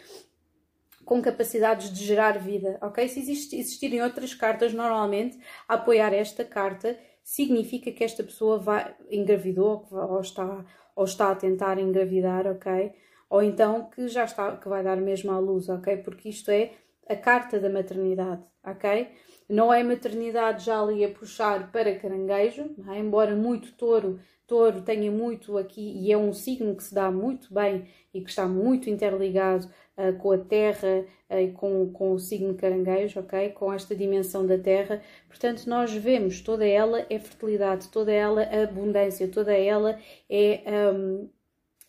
[1.04, 3.08] com capacidades de gerar vida, ok?
[3.08, 5.36] Se existirem outras cartas, normalmente,
[5.68, 11.34] a apoiar esta carta, significa que esta pessoa vai, engravidou ou está, ou está a
[11.34, 12.92] tentar engravidar, ok?
[13.28, 15.96] Ou então que já está, que vai dar mesmo à luz, ok?
[15.98, 16.72] Porque isto é
[17.08, 19.08] a carta da maternidade, ok?
[19.48, 22.98] Não é maternidade já ali a puxar para caranguejo, é?
[22.98, 27.52] embora muito touro, touro tenha muito aqui e é um signo que se dá muito
[27.52, 32.18] bem e que está muito interligado uh, com a terra uh, e com, com o
[32.18, 33.50] signo caranguejo, ok?
[33.50, 35.02] Com esta dimensão da terra.
[35.28, 40.62] Portanto, nós vemos toda ela é fertilidade, toda ela é abundância, toda ela é
[40.94, 41.28] um,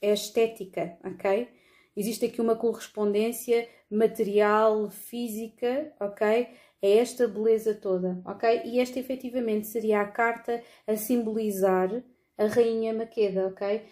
[0.01, 1.47] é estética, ok?
[1.95, 6.49] Existe aqui uma correspondência material, física, ok?
[6.81, 8.62] É esta beleza toda, ok?
[8.65, 12.03] E esta efetivamente seria a carta a simbolizar
[12.38, 13.84] a Rainha Maqueda, ok?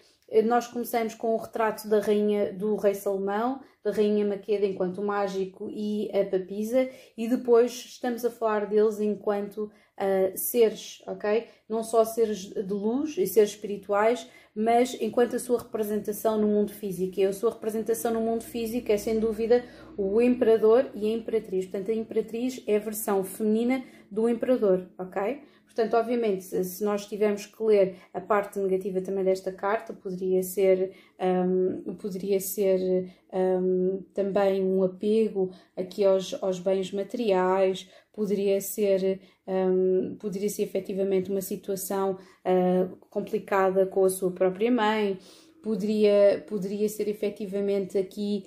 [0.46, 5.70] Nós começamos com o retrato da rainha do rei Salomão, da rainha Maqueda enquanto mágico
[5.70, 11.48] e a papisa, e depois estamos a falar deles enquanto uh, seres, ok?
[11.68, 16.72] Não só seres de luz e seres espirituais, mas enquanto a sua representação no mundo
[16.72, 17.20] físico.
[17.20, 19.66] E a sua representação no mundo físico é, sem dúvida,
[19.98, 21.66] o imperador e a imperatriz.
[21.66, 25.42] Portanto, a imperatriz é a versão feminina do imperador, ok?
[25.74, 30.92] Portanto, obviamente, se nós tivermos que ler a parte negativa também desta carta, poderia ser,
[31.20, 40.16] um, poderia ser um, também um apego aqui aos, aos bens materiais, poderia ser, um,
[40.20, 45.18] poderia ser efetivamente uma situação uh, complicada com a sua própria mãe,
[45.64, 48.46] poderia, poderia ser efetivamente aqui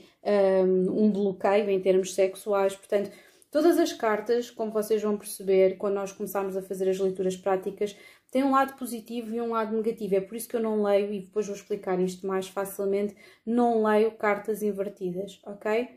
[0.64, 3.10] um, um bloqueio em termos sexuais, portanto,
[3.56, 7.96] todas as cartas, como vocês vão perceber, quando nós começarmos a fazer as leituras práticas,
[8.30, 10.14] têm um lado positivo e um lado negativo.
[10.14, 13.16] É por isso que eu não leio, e depois vou explicar isto mais facilmente,
[13.46, 15.88] não leio cartas invertidas, ok?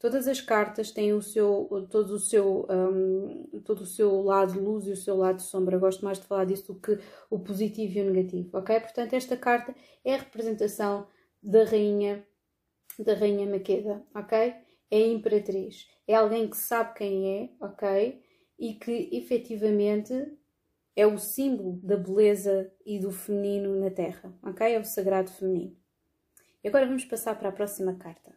[0.00, 4.88] Todas as cartas têm o seu, todo, o seu, um, todo o seu lado luz
[4.88, 5.78] e o seu lado sombra.
[5.78, 6.98] Gosto mais de falar disso do que
[7.30, 8.80] o positivo e o negativo, ok?
[8.80, 9.72] Portanto, esta carta
[10.04, 11.06] é a representação
[11.40, 12.26] da rainha,
[12.98, 14.65] da rainha Maqueda, ok?
[14.90, 15.88] É a imperatriz.
[16.06, 18.22] É alguém que sabe quem é, ok?
[18.58, 20.12] E que efetivamente
[20.94, 24.74] é o símbolo da beleza e do feminino na Terra, ok?
[24.74, 25.76] É o sagrado feminino.
[26.64, 28.34] E agora vamos passar para a próxima carta.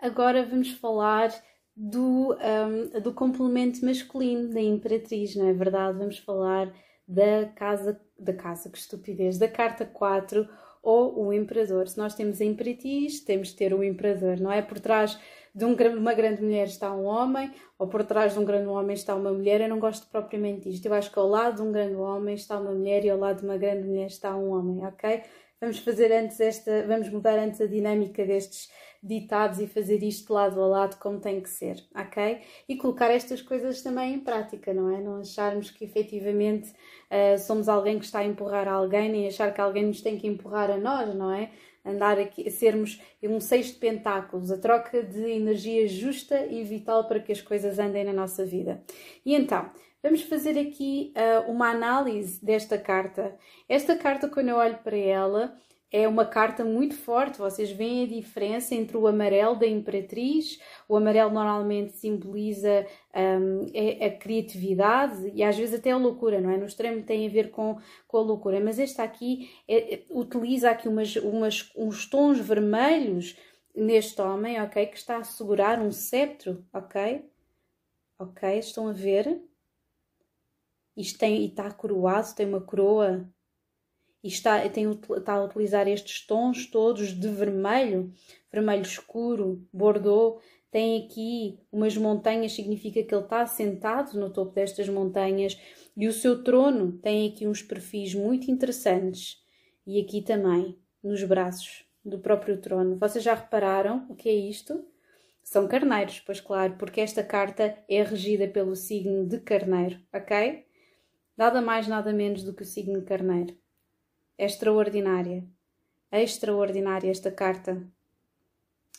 [0.00, 1.30] Agora vamos falar
[1.76, 5.98] do, um, do complemento masculino da Imperatriz, não é verdade?
[5.98, 6.72] Vamos falar
[7.06, 10.48] da casa, da casa, que estupidez, da carta 4
[10.84, 11.88] ou o Imperador.
[11.88, 14.60] Se nós temos a Imperatriz, temos de ter o Imperador, não é?
[14.60, 15.18] Por trás
[15.54, 18.94] de um, uma grande mulher está um homem, ou por trás de um grande homem
[18.94, 19.62] está uma mulher.
[19.62, 20.84] Eu não gosto propriamente disto.
[20.84, 23.38] Eu acho que ao lado de um grande homem está uma mulher e ao lado
[23.38, 25.22] de uma grande mulher está um homem, ok?
[25.64, 28.70] Vamos fazer antes esta, vamos mudar antes a dinâmica destes
[29.02, 32.42] ditados e fazer isto lado a lado como tem que ser, ok?
[32.68, 35.00] E colocar estas coisas também em prática, não é?
[35.00, 39.60] Não acharmos que efetivamente uh, somos alguém que está a empurrar alguém, nem achar que
[39.62, 41.50] alguém nos tem que empurrar a nós, não é?
[41.82, 47.20] Andar aqui, sermos um seis de pentáculos, a troca de energia justa e vital para
[47.20, 48.84] que as coisas andem na nossa vida.
[49.24, 49.70] E então,
[50.04, 53.34] vamos fazer aqui uh, uma análise desta carta.
[53.66, 55.56] Esta carta, quando eu olho para ela,
[55.90, 57.38] é uma carta muito forte.
[57.38, 60.60] Vocês veem a diferença entre o amarelo da Imperatriz.
[60.86, 62.86] O amarelo normalmente simboliza
[63.16, 63.62] um,
[64.02, 66.58] a, a, criatividade e às vezes até a loucura, não é?
[66.58, 68.60] No extremo tem a ver com, com a loucura.
[68.60, 73.38] Mas este aqui é, é, utiliza aqui umas, umas, uns tons vermelhos
[73.74, 74.84] neste homem, ok?
[74.84, 77.24] Que está a segurar um cetro, ok?
[78.18, 79.40] Ok, estão a ver?
[80.96, 83.28] Isto tem, e está coroado, tem uma coroa
[84.22, 88.12] e está, tem, está a utilizar estes tons todos de vermelho,
[88.50, 94.88] vermelho escuro, bordeaux, tem aqui umas montanhas, significa que ele está sentado no topo destas
[94.88, 95.56] montanhas,
[95.96, 99.40] e o seu trono tem aqui uns perfis muito interessantes,
[99.86, 102.98] e aqui também, nos braços do próprio trono.
[102.98, 104.84] Vocês já repararam o que é isto?
[105.42, 110.64] São carneiros, pois claro, porque esta carta é regida pelo signo de carneiro, ok?
[111.36, 113.56] Nada mais, nada menos do que o signo carneiro.
[114.38, 115.44] É extraordinária.
[116.10, 117.82] É extraordinária esta carta.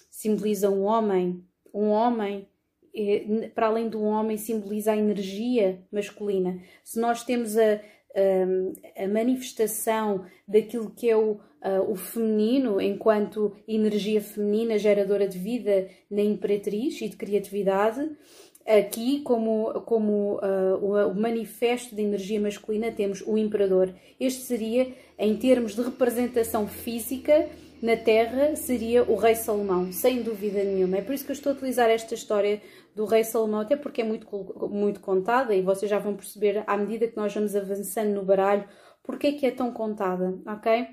[0.09, 1.45] Simboliza um homem.
[1.73, 2.47] Um homem,
[3.53, 6.61] para além do homem, simboliza a energia masculina.
[6.83, 7.81] Se nós temos a,
[8.95, 15.37] a, a manifestação daquilo que é o, a, o feminino enquanto energia feminina geradora de
[15.39, 18.09] vida na imperatriz e de criatividade,
[18.65, 23.93] Aqui, como, como uh, o, manifesto de energia masculina, temos o Imperador.
[24.19, 27.47] Este seria, em termos de representação física
[27.79, 30.97] na Terra, seria o Rei Salomão, sem dúvida nenhuma.
[30.97, 32.59] É por isso que eu estou a utilizar esta história
[32.95, 34.27] do Rei Salomão, até porque é muito,
[34.67, 38.67] muito contada e vocês já vão perceber, à medida que nós vamos avançando no baralho,
[39.03, 40.87] porque é que é tão contada, ok?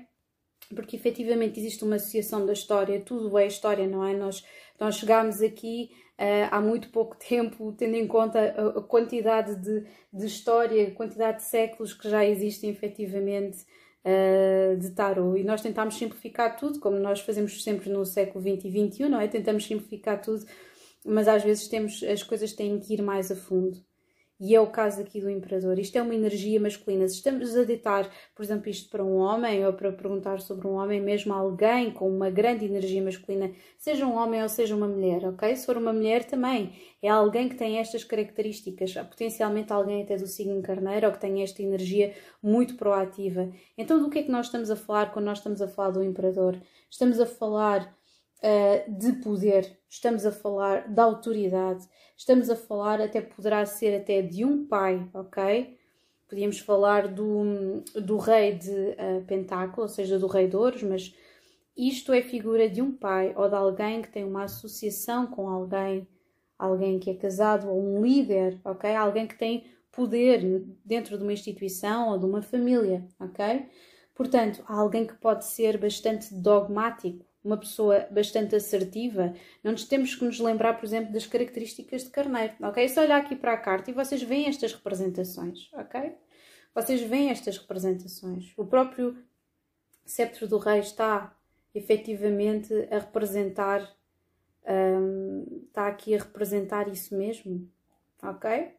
[0.75, 4.13] Porque efetivamente existe uma associação da história, tudo é história, não é?
[4.13, 4.45] Nós,
[4.79, 9.85] nós chegámos aqui uh, há muito pouco tempo, tendo em conta a, a quantidade de,
[10.11, 13.65] de, história, a quantidade de séculos que já existem efetivamente
[14.05, 15.39] uh, de tarot.
[15.39, 19.19] E nós tentamos simplificar tudo, como nós fazemos sempre no século XX e XXI, não
[19.19, 19.27] é?
[19.27, 20.45] Tentamos simplificar tudo,
[21.05, 23.77] mas às vezes temos, as coisas têm que ir mais a fundo.
[24.45, 25.79] E é o caso aqui do imperador.
[25.79, 27.07] Isto é uma energia masculina.
[27.07, 30.73] Se estamos a ditar, por exemplo, isto para um homem ou para perguntar sobre um
[30.73, 35.23] homem, mesmo alguém com uma grande energia masculina, seja um homem ou seja uma mulher,
[35.23, 35.55] ok?
[35.55, 40.27] Se for uma mulher também, é alguém que tem estas características, potencialmente alguém até do
[40.27, 43.49] signo carneiro ou que tem esta energia muito proativa.
[43.77, 46.03] Então, do que é que nós estamos a falar quando nós estamos a falar do
[46.03, 46.61] imperador?
[46.89, 47.95] Estamos a falar
[48.43, 54.21] uh, de poder, estamos a falar da autoridade, estamos a falar, até poderá ser até
[54.21, 55.77] de um pai, ok?
[56.27, 61.15] Podíamos falar do, do rei de uh, Pentáculo, ou seja, do rei de Ouros, mas
[61.75, 66.07] isto é figura de um pai ou de alguém que tem uma associação com alguém,
[66.57, 68.93] alguém que é casado ou um líder, ok?
[68.95, 73.67] Alguém que tem poder dentro de uma instituição ou de uma família, ok?
[74.15, 80.23] Portanto, alguém que pode ser bastante dogmático, uma pessoa bastante assertiva, não nos temos que
[80.23, 82.83] nos lembrar, por exemplo, das características de carneiro, ok?
[82.83, 86.15] É só olhar aqui para a carta e vocês veem estas representações, ok?
[86.73, 88.53] Vocês veem estas representações.
[88.57, 89.17] O próprio
[90.05, 91.35] sceptro do rei está
[91.75, 93.93] efetivamente a representar,
[94.65, 97.69] um, está aqui a representar isso mesmo,
[98.21, 98.71] ok?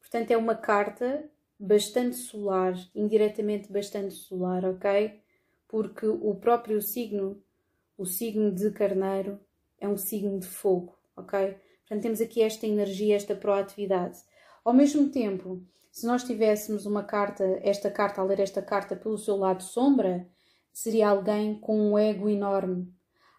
[0.00, 5.22] Portanto, é uma carta bastante solar, indiretamente bastante solar, ok?
[5.68, 7.42] Porque o próprio signo
[7.96, 9.38] o signo de Carneiro
[9.80, 11.56] é um signo de fogo, ok?
[11.80, 14.18] Portanto, temos aqui esta energia, esta proatividade.
[14.64, 19.18] Ao mesmo tempo, se nós tivéssemos uma carta, esta carta, a ler esta carta pelo
[19.18, 20.26] seu lado sombra,
[20.72, 22.90] seria alguém com um ego enorme,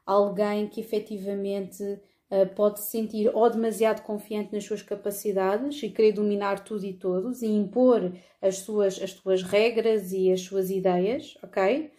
[0.05, 6.11] alguém que efetivamente uh, pode se sentir ou demasiado confiante nas suas capacidades e querer
[6.11, 11.35] dominar tudo e todos e impor as suas, as suas regras e as suas ideias,
[11.41, 11.91] ok?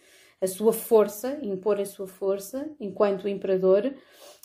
[0.45, 3.93] A sua força, impor a sua força enquanto imperador,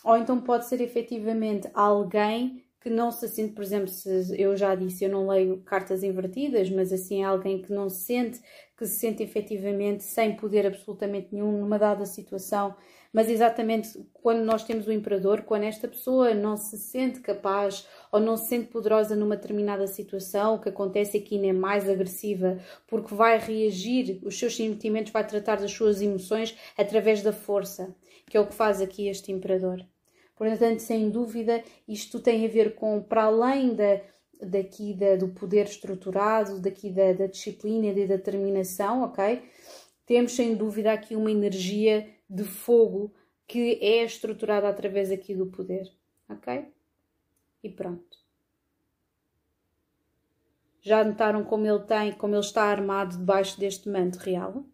[0.05, 4.75] ou então pode ser efetivamente alguém que não se sente, por exemplo, se eu já
[4.75, 8.41] disse, eu não leio cartas invertidas, mas assim é alguém que não se sente
[8.77, 12.75] que se sente efetivamente sem poder absolutamente nenhum numa dada situação,
[13.13, 18.21] mas exatamente quando nós temos o imperador, quando esta pessoa não se sente capaz ou
[18.21, 23.15] não se sente poderosa numa determinada situação, o que acontece aqui é mais agressiva, porque
[23.15, 27.95] vai reagir, os seus sentimentos, vai tratar das suas emoções através da força,
[28.27, 29.85] que é o que faz aqui este imperador.
[30.37, 34.01] Portanto, sem dúvida, isto tem a ver com, para além da,
[34.41, 39.43] daqui da, do poder estruturado, daqui da, da disciplina e da determinação, ok?
[40.07, 43.13] Temos sem dúvida aqui uma energia de fogo
[43.47, 45.93] que é estruturada através aqui do poder,
[46.29, 46.67] ok?
[47.63, 48.19] E pronto.
[50.83, 54.65] Já notaram como ele tem, como ele está armado debaixo deste manto real?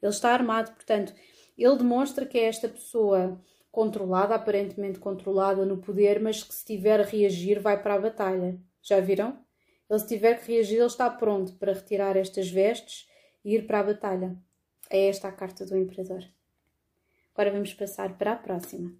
[0.00, 1.12] Ele está armado, portanto,
[1.58, 7.00] ele demonstra que é esta pessoa controlada, aparentemente controlada no poder, mas que se tiver
[7.00, 8.58] a reagir vai para a batalha.
[8.82, 9.44] Já viram?
[9.88, 13.08] Ele se tiver que reagir, ele está pronto para retirar estas vestes
[13.44, 14.36] e ir para a batalha.
[14.88, 16.24] É esta a carta do Imperador.
[17.34, 18.92] Agora vamos passar para a próxima.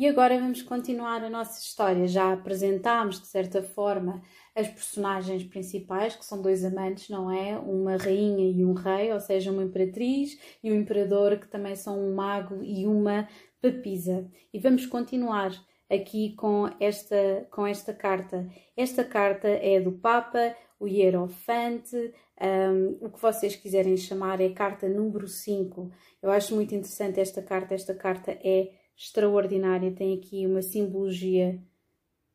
[0.00, 2.08] E agora vamos continuar a nossa história.
[2.08, 4.22] Já apresentámos, de certa forma,
[4.56, 7.58] as personagens principais, que são dois amantes, não é?
[7.58, 12.00] Uma rainha e um rei, ou seja, uma imperatriz e um imperador, que também são
[12.00, 13.28] um mago e uma
[13.60, 14.26] papisa.
[14.54, 15.52] E vamos continuar
[15.90, 18.48] aqui com esta, com esta carta.
[18.74, 24.88] Esta carta é do Papa, o Hierofante, um, o que vocês quiserem chamar, é carta
[24.88, 25.92] número 5.
[26.22, 31.58] Eu acho muito interessante esta carta, esta carta é extraordinária, tem aqui uma simbologia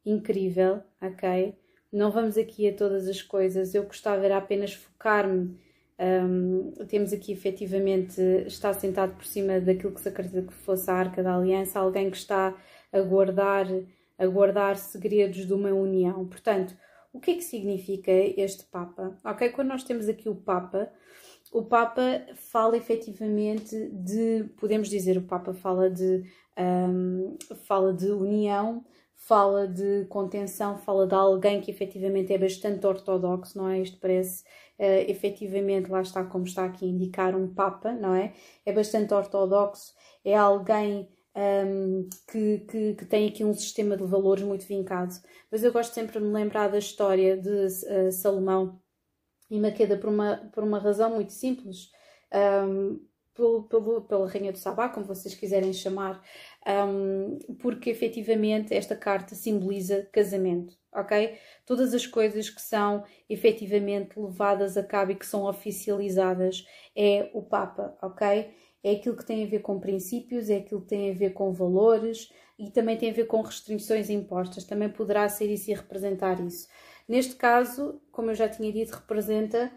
[0.04, 1.56] incrível, ok?
[1.94, 5.60] Não vamos aqui a todas as coisas, eu gostava era apenas focar-me.
[5.98, 10.96] Um, temos aqui efetivamente, está sentado por cima daquilo que se acredita que fosse a
[10.96, 12.58] Arca da Aliança, alguém que está
[12.92, 13.68] a guardar,
[14.18, 16.28] a guardar segredos de uma união.
[16.28, 16.76] Portanto,
[17.14, 19.16] o que é que significa este Papa?
[19.24, 20.92] Ok, quando nós temos aqui o Papa,
[21.56, 22.02] o Papa
[22.52, 26.22] fala efetivamente de, podemos dizer, o Papa fala de,
[26.60, 28.84] um, fala de união,
[29.16, 33.80] fala de contenção, fala de alguém que efetivamente é bastante ortodoxo, não é?
[33.80, 34.44] Isto parece
[34.78, 38.34] uh, efetivamente, lá está como está aqui a indicar, um Papa, não é?
[38.66, 39.94] É bastante ortodoxo,
[40.26, 45.14] é alguém um, que, que, que, tem aqui um sistema de valores muito vincado.
[45.50, 48.78] Mas eu gosto sempre de me lembrar da história de uh, Salomão
[49.50, 51.92] e Maqueda por uma, por uma razão muito simples.
[52.34, 53.00] Um,
[53.34, 56.24] pelo, pelo, pela Rainha do Sabá, como vocês quiserem chamar,
[56.66, 61.38] um, porque efetivamente esta carta simboliza casamento, ok?
[61.66, 66.66] Todas as coisas que são efetivamente levadas a cabo e que são oficializadas
[66.96, 68.54] é o Papa, ok?
[68.86, 71.52] é aquilo que tem a ver com princípios, é aquilo que tem a ver com
[71.52, 74.64] valores e também tem a ver com restrições impostas.
[74.64, 76.68] Também poderá ser isso e representar isso.
[77.08, 79.72] Neste caso, como eu já tinha dito, representa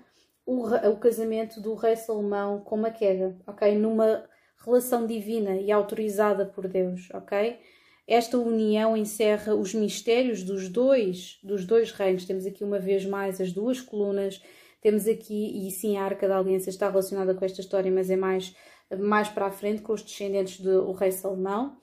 [0.47, 3.76] o, o casamento do rei Salomão com uma queda, ok?
[3.76, 4.24] Numa
[4.64, 7.59] relação divina e autorizada por Deus, ok?
[8.07, 12.24] Esta união encerra os mistérios dos dois, dos dois reinos.
[12.24, 14.43] Temos aqui uma vez mais as duas colunas.
[14.81, 18.16] Temos aqui, e sim, a Arca da Aliança está relacionada com esta história, mas é
[18.16, 18.55] mais
[18.97, 21.76] mais para a frente com os descendentes do rei Salomão.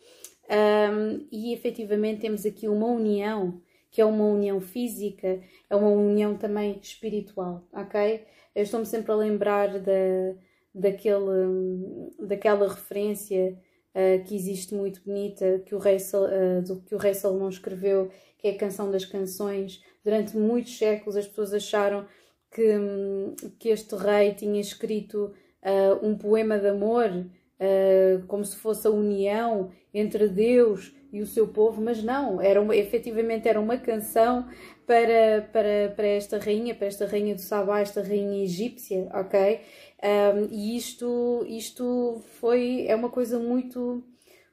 [0.49, 3.61] Um, e efetivamente temos aqui uma união,
[3.95, 5.39] que é uma união física,
[5.69, 8.25] é uma união também espiritual, ok?
[8.53, 10.35] Eu estou-me sempre a lembrar da,
[10.73, 13.57] daquele, daquela referência
[13.91, 18.11] uh, que existe muito bonita que o, rei, uh, do, que o rei Salomão escreveu,
[18.37, 19.81] que é a Canção das Canções.
[20.03, 22.05] Durante muitos séculos as pessoas acharam
[22.51, 22.77] que,
[23.57, 25.33] que este rei tinha escrito
[25.63, 27.09] uh, um poema de amor,
[28.27, 32.75] como se fosse a união entre Deus e o seu povo, mas não, era uma,
[32.75, 34.47] efetivamente era uma canção
[34.85, 39.61] para, para, para esta rainha, para esta rainha do Sabá, esta rainha egípcia, ok?
[40.03, 44.03] Um, e isto, isto foi, é uma coisa muito,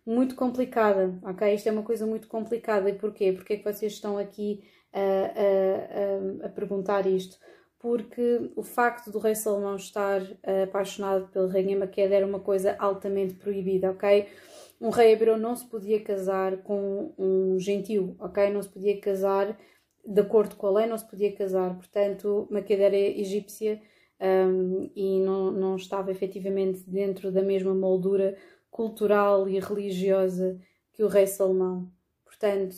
[0.06, 1.52] muito complicada, ok?
[1.52, 2.88] Isto é uma coisa muito complicada.
[2.88, 3.32] E porquê?
[3.32, 7.36] Porquê é que vocês estão aqui a, a, a, a perguntar isto?
[7.82, 12.76] porque o facto do rei Salomão estar uh, apaixonado pela rainha Maqueda era uma coisa
[12.78, 14.28] altamente proibida, ok?
[14.82, 18.50] Um rei hebreu não se podia casar com um gentil, ok?
[18.50, 19.56] Não se podia casar
[20.04, 21.76] de acordo com a lei, não se podia casar.
[21.76, 23.80] Portanto, Maqueda era egípcia
[24.20, 28.36] um, e não, não estava efetivamente dentro da mesma moldura
[28.72, 30.60] cultural e religiosa
[30.92, 31.88] que o rei Salomão.
[32.24, 32.74] Portanto,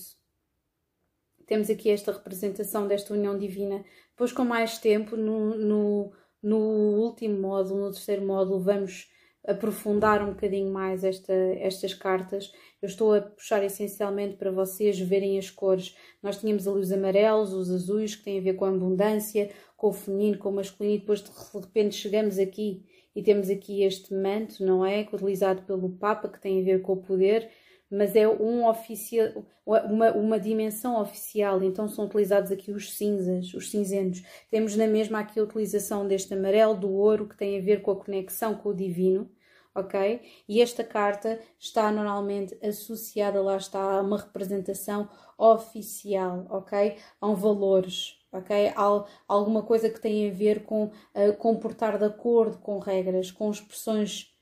[1.46, 7.40] temos aqui esta representação desta união divina depois, com mais tempo, no, no, no último
[7.40, 9.10] módulo, no terceiro módulo, vamos
[9.46, 12.52] aprofundar um bocadinho mais esta, estas cartas.
[12.80, 15.96] Eu estou a puxar essencialmente para vocês verem as cores.
[16.22, 19.88] Nós tínhamos ali os amarelos, os azuis, que têm a ver com a abundância, com
[19.88, 22.84] o feminino, com o masculino, e depois de repente chegamos aqui
[23.14, 25.06] e temos aqui este manto, não é?
[25.12, 27.48] Utilizado pelo Papa, que tem a ver com o poder,
[27.90, 33.70] mas é um oficial, uma, uma dimensão oficial, então são utilizados aqui os cinzas, os
[33.70, 34.22] cinzentos.
[34.50, 37.90] Temos na mesma aqui a utilização deste amarelo, do ouro, que tem a ver com
[37.92, 39.30] a conexão com o divino,
[39.74, 40.20] ok?
[40.48, 46.96] E esta carta está normalmente associada, lá está, a uma representação oficial, ok?
[47.20, 48.72] A um valores, ok?
[48.76, 53.50] Há alguma coisa que tem a ver com uh, comportar de acordo com regras, com
[53.50, 54.33] expressões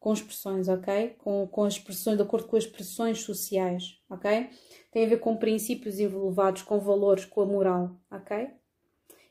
[0.00, 1.14] com expressões, ok?
[1.18, 4.48] Com, com as expressões, de acordo com as expressões sociais, ok?
[4.90, 8.48] Tem a ver com princípios envolvados, com valores, com a moral, ok?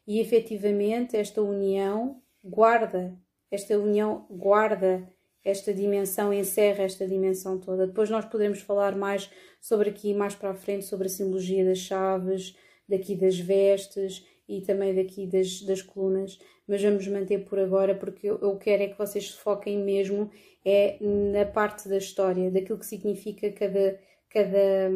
[0.07, 3.17] E efetivamente esta união guarda,
[3.51, 5.11] esta união guarda
[5.43, 7.87] esta dimensão, encerra esta dimensão toda.
[7.87, 11.79] Depois nós podemos falar mais sobre aqui, mais para a frente, sobre a simbologia das
[11.79, 12.55] chaves,
[12.87, 18.27] daqui das vestes e também daqui das, das colunas, mas vamos manter por agora porque
[18.27, 20.31] eu, eu quero é que vocês se foquem mesmo
[20.65, 24.91] é na parte da história, daquilo que significa cada, cada,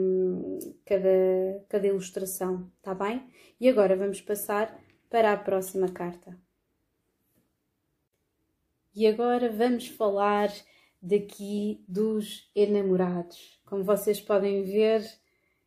[0.83, 3.23] cada, cada ilustração, tá bem?
[3.61, 4.77] E agora vamos passar
[5.09, 6.35] para a próxima carta.
[8.95, 10.51] E agora vamos falar
[11.01, 13.61] daqui dos enamorados.
[13.65, 15.03] Como vocês podem ver,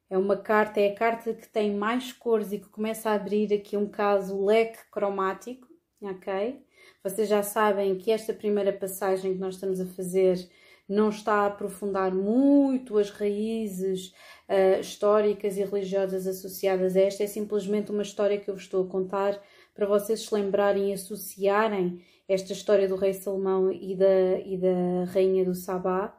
[0.08, 3.52] é uma carta, é a carta que tem mais cores e que começa a abrir
[3.52, 5.66] aqui um caso leque cromático,
[6.00, 6.62] ok?
[7.02, 10.48] Vocês já sabem que esta primeira passagem que nós estamos a fazer
[10.88, 14.14] não está a aprofundar muito as raízes
[14.48, 18.84] uh, históricas e religiosas associadas a esta, é simplesmente uma história que eu vos estou
[18.84, 19.40] a contar
[19.74, 25.04] para vocês se lembrarem e associarem esta história do rei Salomão e da, e da
[25.12, 26.16] rainha do Sabá,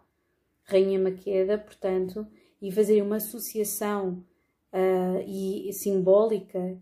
[0.64, 2.28] rainha Maqueda, portanto,
[2.62, 4.24] e fazer uma associação
[4.74, 6.80] uh, e, simbólica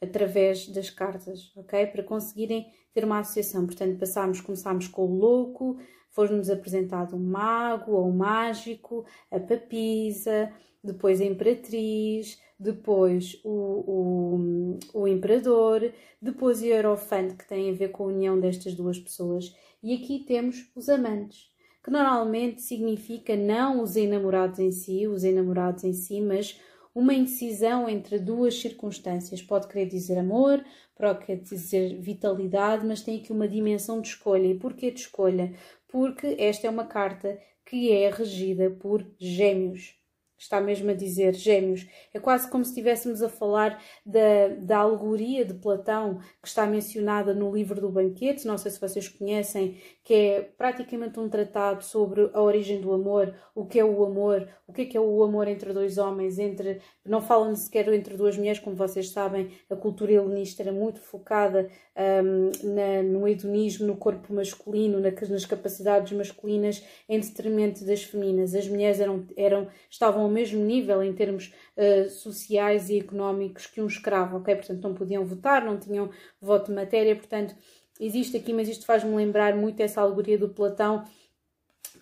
[0.00, 1.86] através das cartas, ok?
[1.86, 3.66] Para conseguirem ter uma associação.
[3.66, 5.78] Portanto, passámos, começámos com o louco,
[6.10, 10.52] foi-nos apresentado um mago ou um mágico, a papisa,
[10.82, 17.90] depois a imperatriz, depois o, o, o imperador, depois o hierofante, que tem a ver
[17.90, 19.54] com a união destas duas pessoas.
[19.82, 21.48] E aqui temos os amantes
[21.88, 26.60] que normalmente significa não os enamorados em si, os enamorados em si, mas
[26.94, 29.40] uma indecisão entre duas circunstâncias.
[29.40, 30.62] Pode querer dizer amor,
[30.94, 34.46] pode querer dizer vitalidade, mas tem aqui uma dimensão de escolha.
[34.48, 35.54] E porquê de escolha?
[35.88, 39.97] Porque esta é uma carta que é regida por gêmeos
[40.38, 41.86] está mesmo a dizer gêmeos.
[42.14, 47.34] É quase como se estivéssemos a falar da, da alegoria de Platão que está mencionada
[47.34, 52.30] no livro do banquete, não sei se vocês conhecem, que é praticamente um tratado sobre
[52.32, 55.22] a origem do amor, o que é o amor, o que é, que é o
[55.22, 59.76] amor entre dois homens, entre não falam sequer entre duas mulheres, como vocês sabem, a
[59.76, 66.12] cultura helenista era muito focada um, na, no hedonismo, no corpo masculino, na, nas capacidades
[66.12, 68.54] masculinas, em detrimento das femininas.
[68.54, 73.80] As mulheres eram, eram, estavam ao mesmo nível em termos uh, sociais e económicos que
[73.80, 74.54] um escravo, ok?
[74.54, 76.10] Portanto, não podiam votar, não tinham
[76.40, 77.56] voto de matéria, portanto,
[77.98, 81.04] existe aqui, mas isto faz-me lembrar muito essa alegoria do Platão,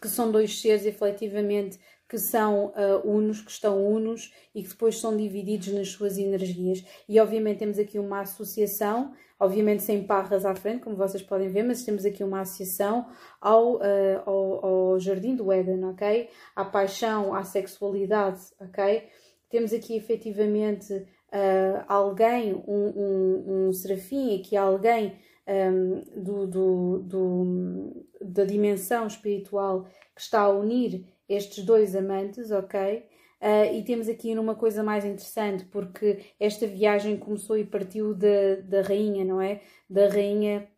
[0.02, 4.98] que são dois seres efetivamente que são uh, unos, que estão unos e que depois
[4.98, 6.84] são divididos nas suas energias.
[7.08, 11.64] E obviamente temos aqui uma associação, obviamente sem parras à frente, como vocês podem ver,
[11.64, 13.06] mas temos aqui uma associação
[13.40, 13.80] ao, uh,
[14.24, 16.28] ao, ao, jardim do Éden, ok?
[16.54, 19.08] À paixão, à sexualidade, ok?
[19.48, 28.06] Temos aqui efetivamente uh, alguém, um, um, um serafim, aqui alguém um, do, do, do,
[28.20, 33.04] da dimensão espiritual que está a unir estes dois amantes, ok?
[33.40, 38.56] Uh, e temos aqui numa coisa mais interessante, porque esta viagem começou e partiu da,
[38.64, 39.60] da rainha, não é?
[39.88, 40.68] Da rainha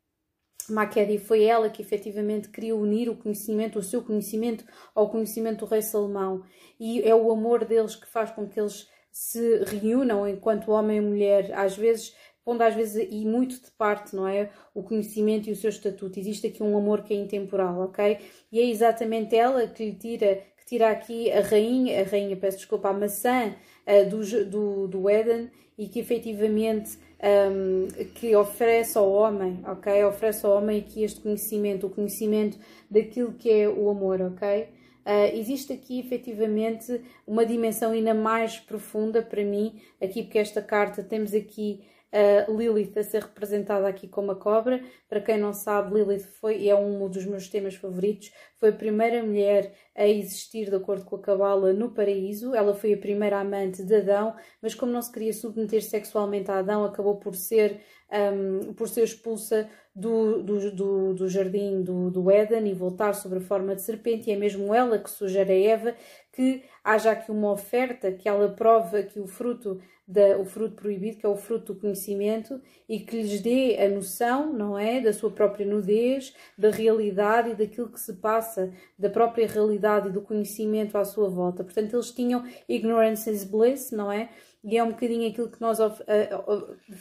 [0.68, 1.18] Maquedi.
[1.18, 5.82] Foi ela que efetivamente queria unir o conhecimento, o seu conhecimento, ao conhecimento do rei
[5.82, 6.42] Salomão.
[6.78, 11.00] E é o amor deles que faz com que eles se reúnam enquanto homem e
[11.00, 11.52] mulher.
[11.54, 14.50] Às vezes pondo às vezes e muito de parte, não é?
[14.74, 16.18] O conhecimento e o seu estatuto.
[16.18, 18.18] Existe aqui um amor que é intemporal, ok?
[18.50, 22.58] E é exatamente ela que lhe tira, que tira aqui a rainha, a rainha, peço
[22.58, 23.54] desculpa, a maçã
[23.86, 30.04] uh, do, do, do Éden e que efetivamente um, que oferece ao homem, ok?
[30.04, 32.58] Oferece ao homem aqui este conhecimento, o conhecimento
[32.90, 34.68] daquilo que é o amor, ok?
[35.08, 41.02] Uh, existe aqui efetivamente uma dimensão ainda mais profunda para mim, aqui porque esta carta
[41.02, 41.80] temos aqui
[42.48, 44.82] Lilith a ser representada aqui como a cobra.
[45.08, 48.32] Para quem não sabe, Lilith foi é um dos meus temas favoritos.
[48.56, 52.54] Foi a primeira mulher a existir, de acordo com a Cabala, no paraíso.
[52.54, 56.58] Ela foi a primeira amante de Adão, mas como não se queria submeter sexualmente a
[56.58, 57.80] Adão, acabou por ser,
[58.10, 63.38] um, por ser expulsa do, do, do, do jardim do, do Éden e voltar sobre
[63.38, 64.30] a forma de serpente.
[64.30, 65.94] E é mesmo ela que sugere a Eva
[66.32, 71.18] que haja aqui uma oferta, que ela prova que o fruto da, o fruto proibido,
[71.18, 75.02] que é o fruto do conhecimento, e que lhes dê a noção, não é?
[75.02, 80.12] Da sua própria nudez, da realidade e daquilo que se passa, da própria realidade e
[80.12, 81.62] do conhecimento à sua volta.
[81.62, 84.30] Portanto, eles tinham ignorance is bliss, não é?
[84.64, 85.78] E é um bocadinho aquilo que nós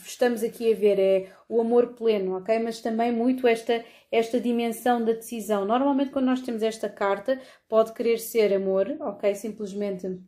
[0.06, 2.60] estamos aqui a ver, é o amor pleno, ok?
[2.60, 5.66] Mas também muito esta, esta dimensão da decisão.
[5.66, 7.40] Normalmente, quando nós temos esta carta,
[7.70, 9.34] pode querer ser amor, ok?
[9.34, 10.20] Simplesmente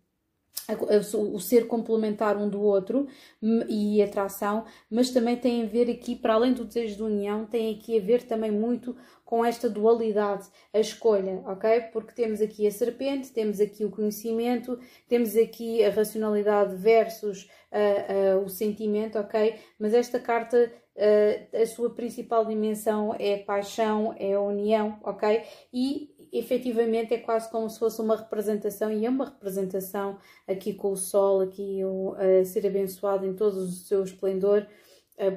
[0.76, 3.08] o ser complementar um do outro
[3.42, 7.74] e atração, mas também tem a ver aqui, para além do desejo de união, tem
[7.76, 8.96] aqui a ver também muito
[9.30, 11.82] com esta dualidade, a escolha, ok?
[11.94, 18.40] Porque temos aqui a serpente, temos aqui o conhecimento, temos aqui a racionalidade versus uh,
[18.40, 19.56] uh, o sentimento, ok?
[19.78, 25.44] Mas esta carta Uh, a sua principal dimensão é a paixão, é a união, ok?
[25.74, 30.18] E efetivamente é quase como se fosse uma representação, e é uma representação
[30.48, 31.80] aqui com o sol, aqui
[32.18, 34.66] a ser abençoado em todo o seu esplendor.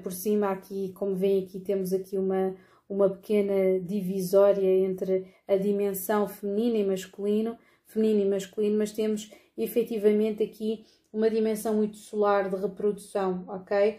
[0.02, 2.54] Por cima aqui, como veem aqui, temos aqui uma,
[2.88, 10.42] uma pequena divisória entre a dimensão feminina e masculino, feminino e masculino, mas temos efetivamente
[10.42, 13.98] aqui uma dimensão muito solar de reprodução, ok?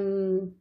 [0.00, 0.52] Um,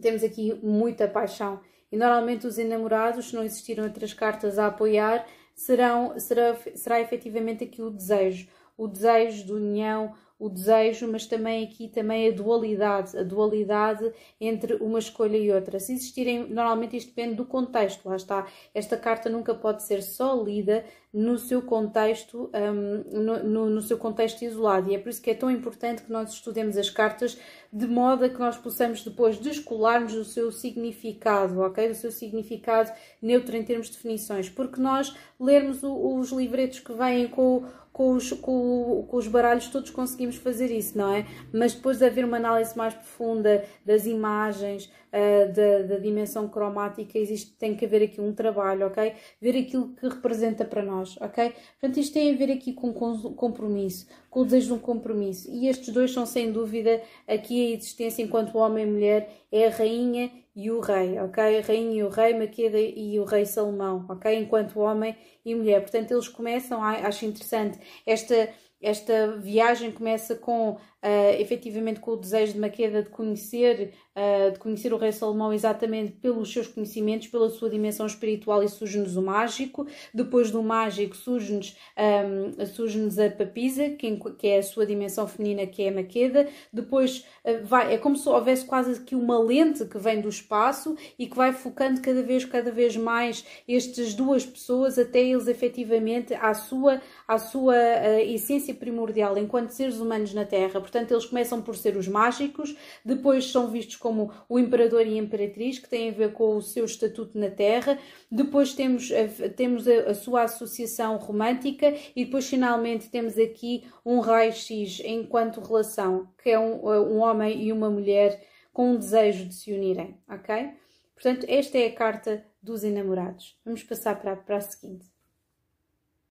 [0.00, 1.60] temos aqui muita paixão
[1.90, 7.64] e normalmente os enamorados, se não existiram outras cartas a apoiar, serão, será, será efetivamente
[7.64, 8.48] aqui o desejo.
[8.76, 14.74] O desejo de união, o desejo, mas também aqui também a dualidade, a dualidade entre
[14.74, 15.80] uma escolha e outra.
[15.80, 18.46] Se existirem, normalmente isto depende do contexto, lá está.
[18.74, 20.84] Esta carta nunca pode ser só lida
[21.16, 24.90] no seu contexto, um, no, no, seu contexto isolado.
[24.90, 27.38] E é por isso que é tão importante que nós estudemos as cartas
[27.72, 31.88] de modo a que nós possamos depois descolar-nos do seu significado, ok?
[31.88, 32.92] Do seu significado
[33.22, 34.50] neutro em termos de definições.
[34.50, 37.64] Porque nós lermos o, os livretos que vêm com
[37.96, 41.24] com os, com, com, os baralhos todos conseguimos fazer isso, não é?
[41.50, 47.18] Mas depois de haver uma análise mais profunda das imagens, uh, da, da, dimensão cromática,
[47.18, 49.14] existe, tem que haver aqui um trabalho, ok?
[49.40, 51.52] Ver aquilo que representa para nós, ok?
[51.80, 55.50] Portanto, isto tem a ver aqui com compromisso, com o desejo de um compromisso.
[55.50, 59.70] E estes dois são, sem dúvida, aqui a existência enquanto homem e mulher é a
[59.70, 61.58] rainha e o rei, ok?
[61.58, 64.34] A rainha e o rei, Maqueda e o rei Salomão, ok?
[64.38, 65.80] Enquanto homem e mulher.
[65.80, 68.48] Portanto, eles começam, acho interessante, esta,
[68.80, 74.58] esta viagem começa com uh, efetivamente com o desejo de Maqueda de conhecer, uh, de
[74.58, 79.22] conhecer o rei Salomão exatamente pelos seus conhecimentos, pela sua dimensão espiritual e surge-nos o
[79.22, 79.86] mágico.
[80.12, 85.66] Depois do mágico surge-nos um, surge a papisa, que, que, é a sua dimensão feminina,
[85.66, 86.48] que é a Maqueda.
[86.72, 90.96] Depois uh, vai, é como se houvesse quase aqui uma lente que vem do espaço
[91.18, 96.34] e que vai focando cada vez, cada vez mais estas duas pessoas até eles efetivamente
[96.34, 97.76] à sua, à sua
[98.22, 100.80] essência primordial enquanto seres humanos na Terra.
[100.80, 102.74] Portanto, Portanto, eles começam por ser os mágicos,
[103.04, 106.62] depois são vistos como o imperador e a imperatriz, que têm a ver com o
[106.62, 107.98] seu estatuto na Terra,
[108.30, 114.20] depois temos, a, temos a, a sua associação romântica e depois finalmente temos aqui um
[114.20, 118.42] raio-x enquanto relação, que é um, um homem e uma mulher
[118.72, 120.70] com um desejo de se unirem, ok?
[121.14, 123.58] Portanto, esta é a carta dos enamorados.
[123.66, 125.15] Vamos passar para, para a seguinte.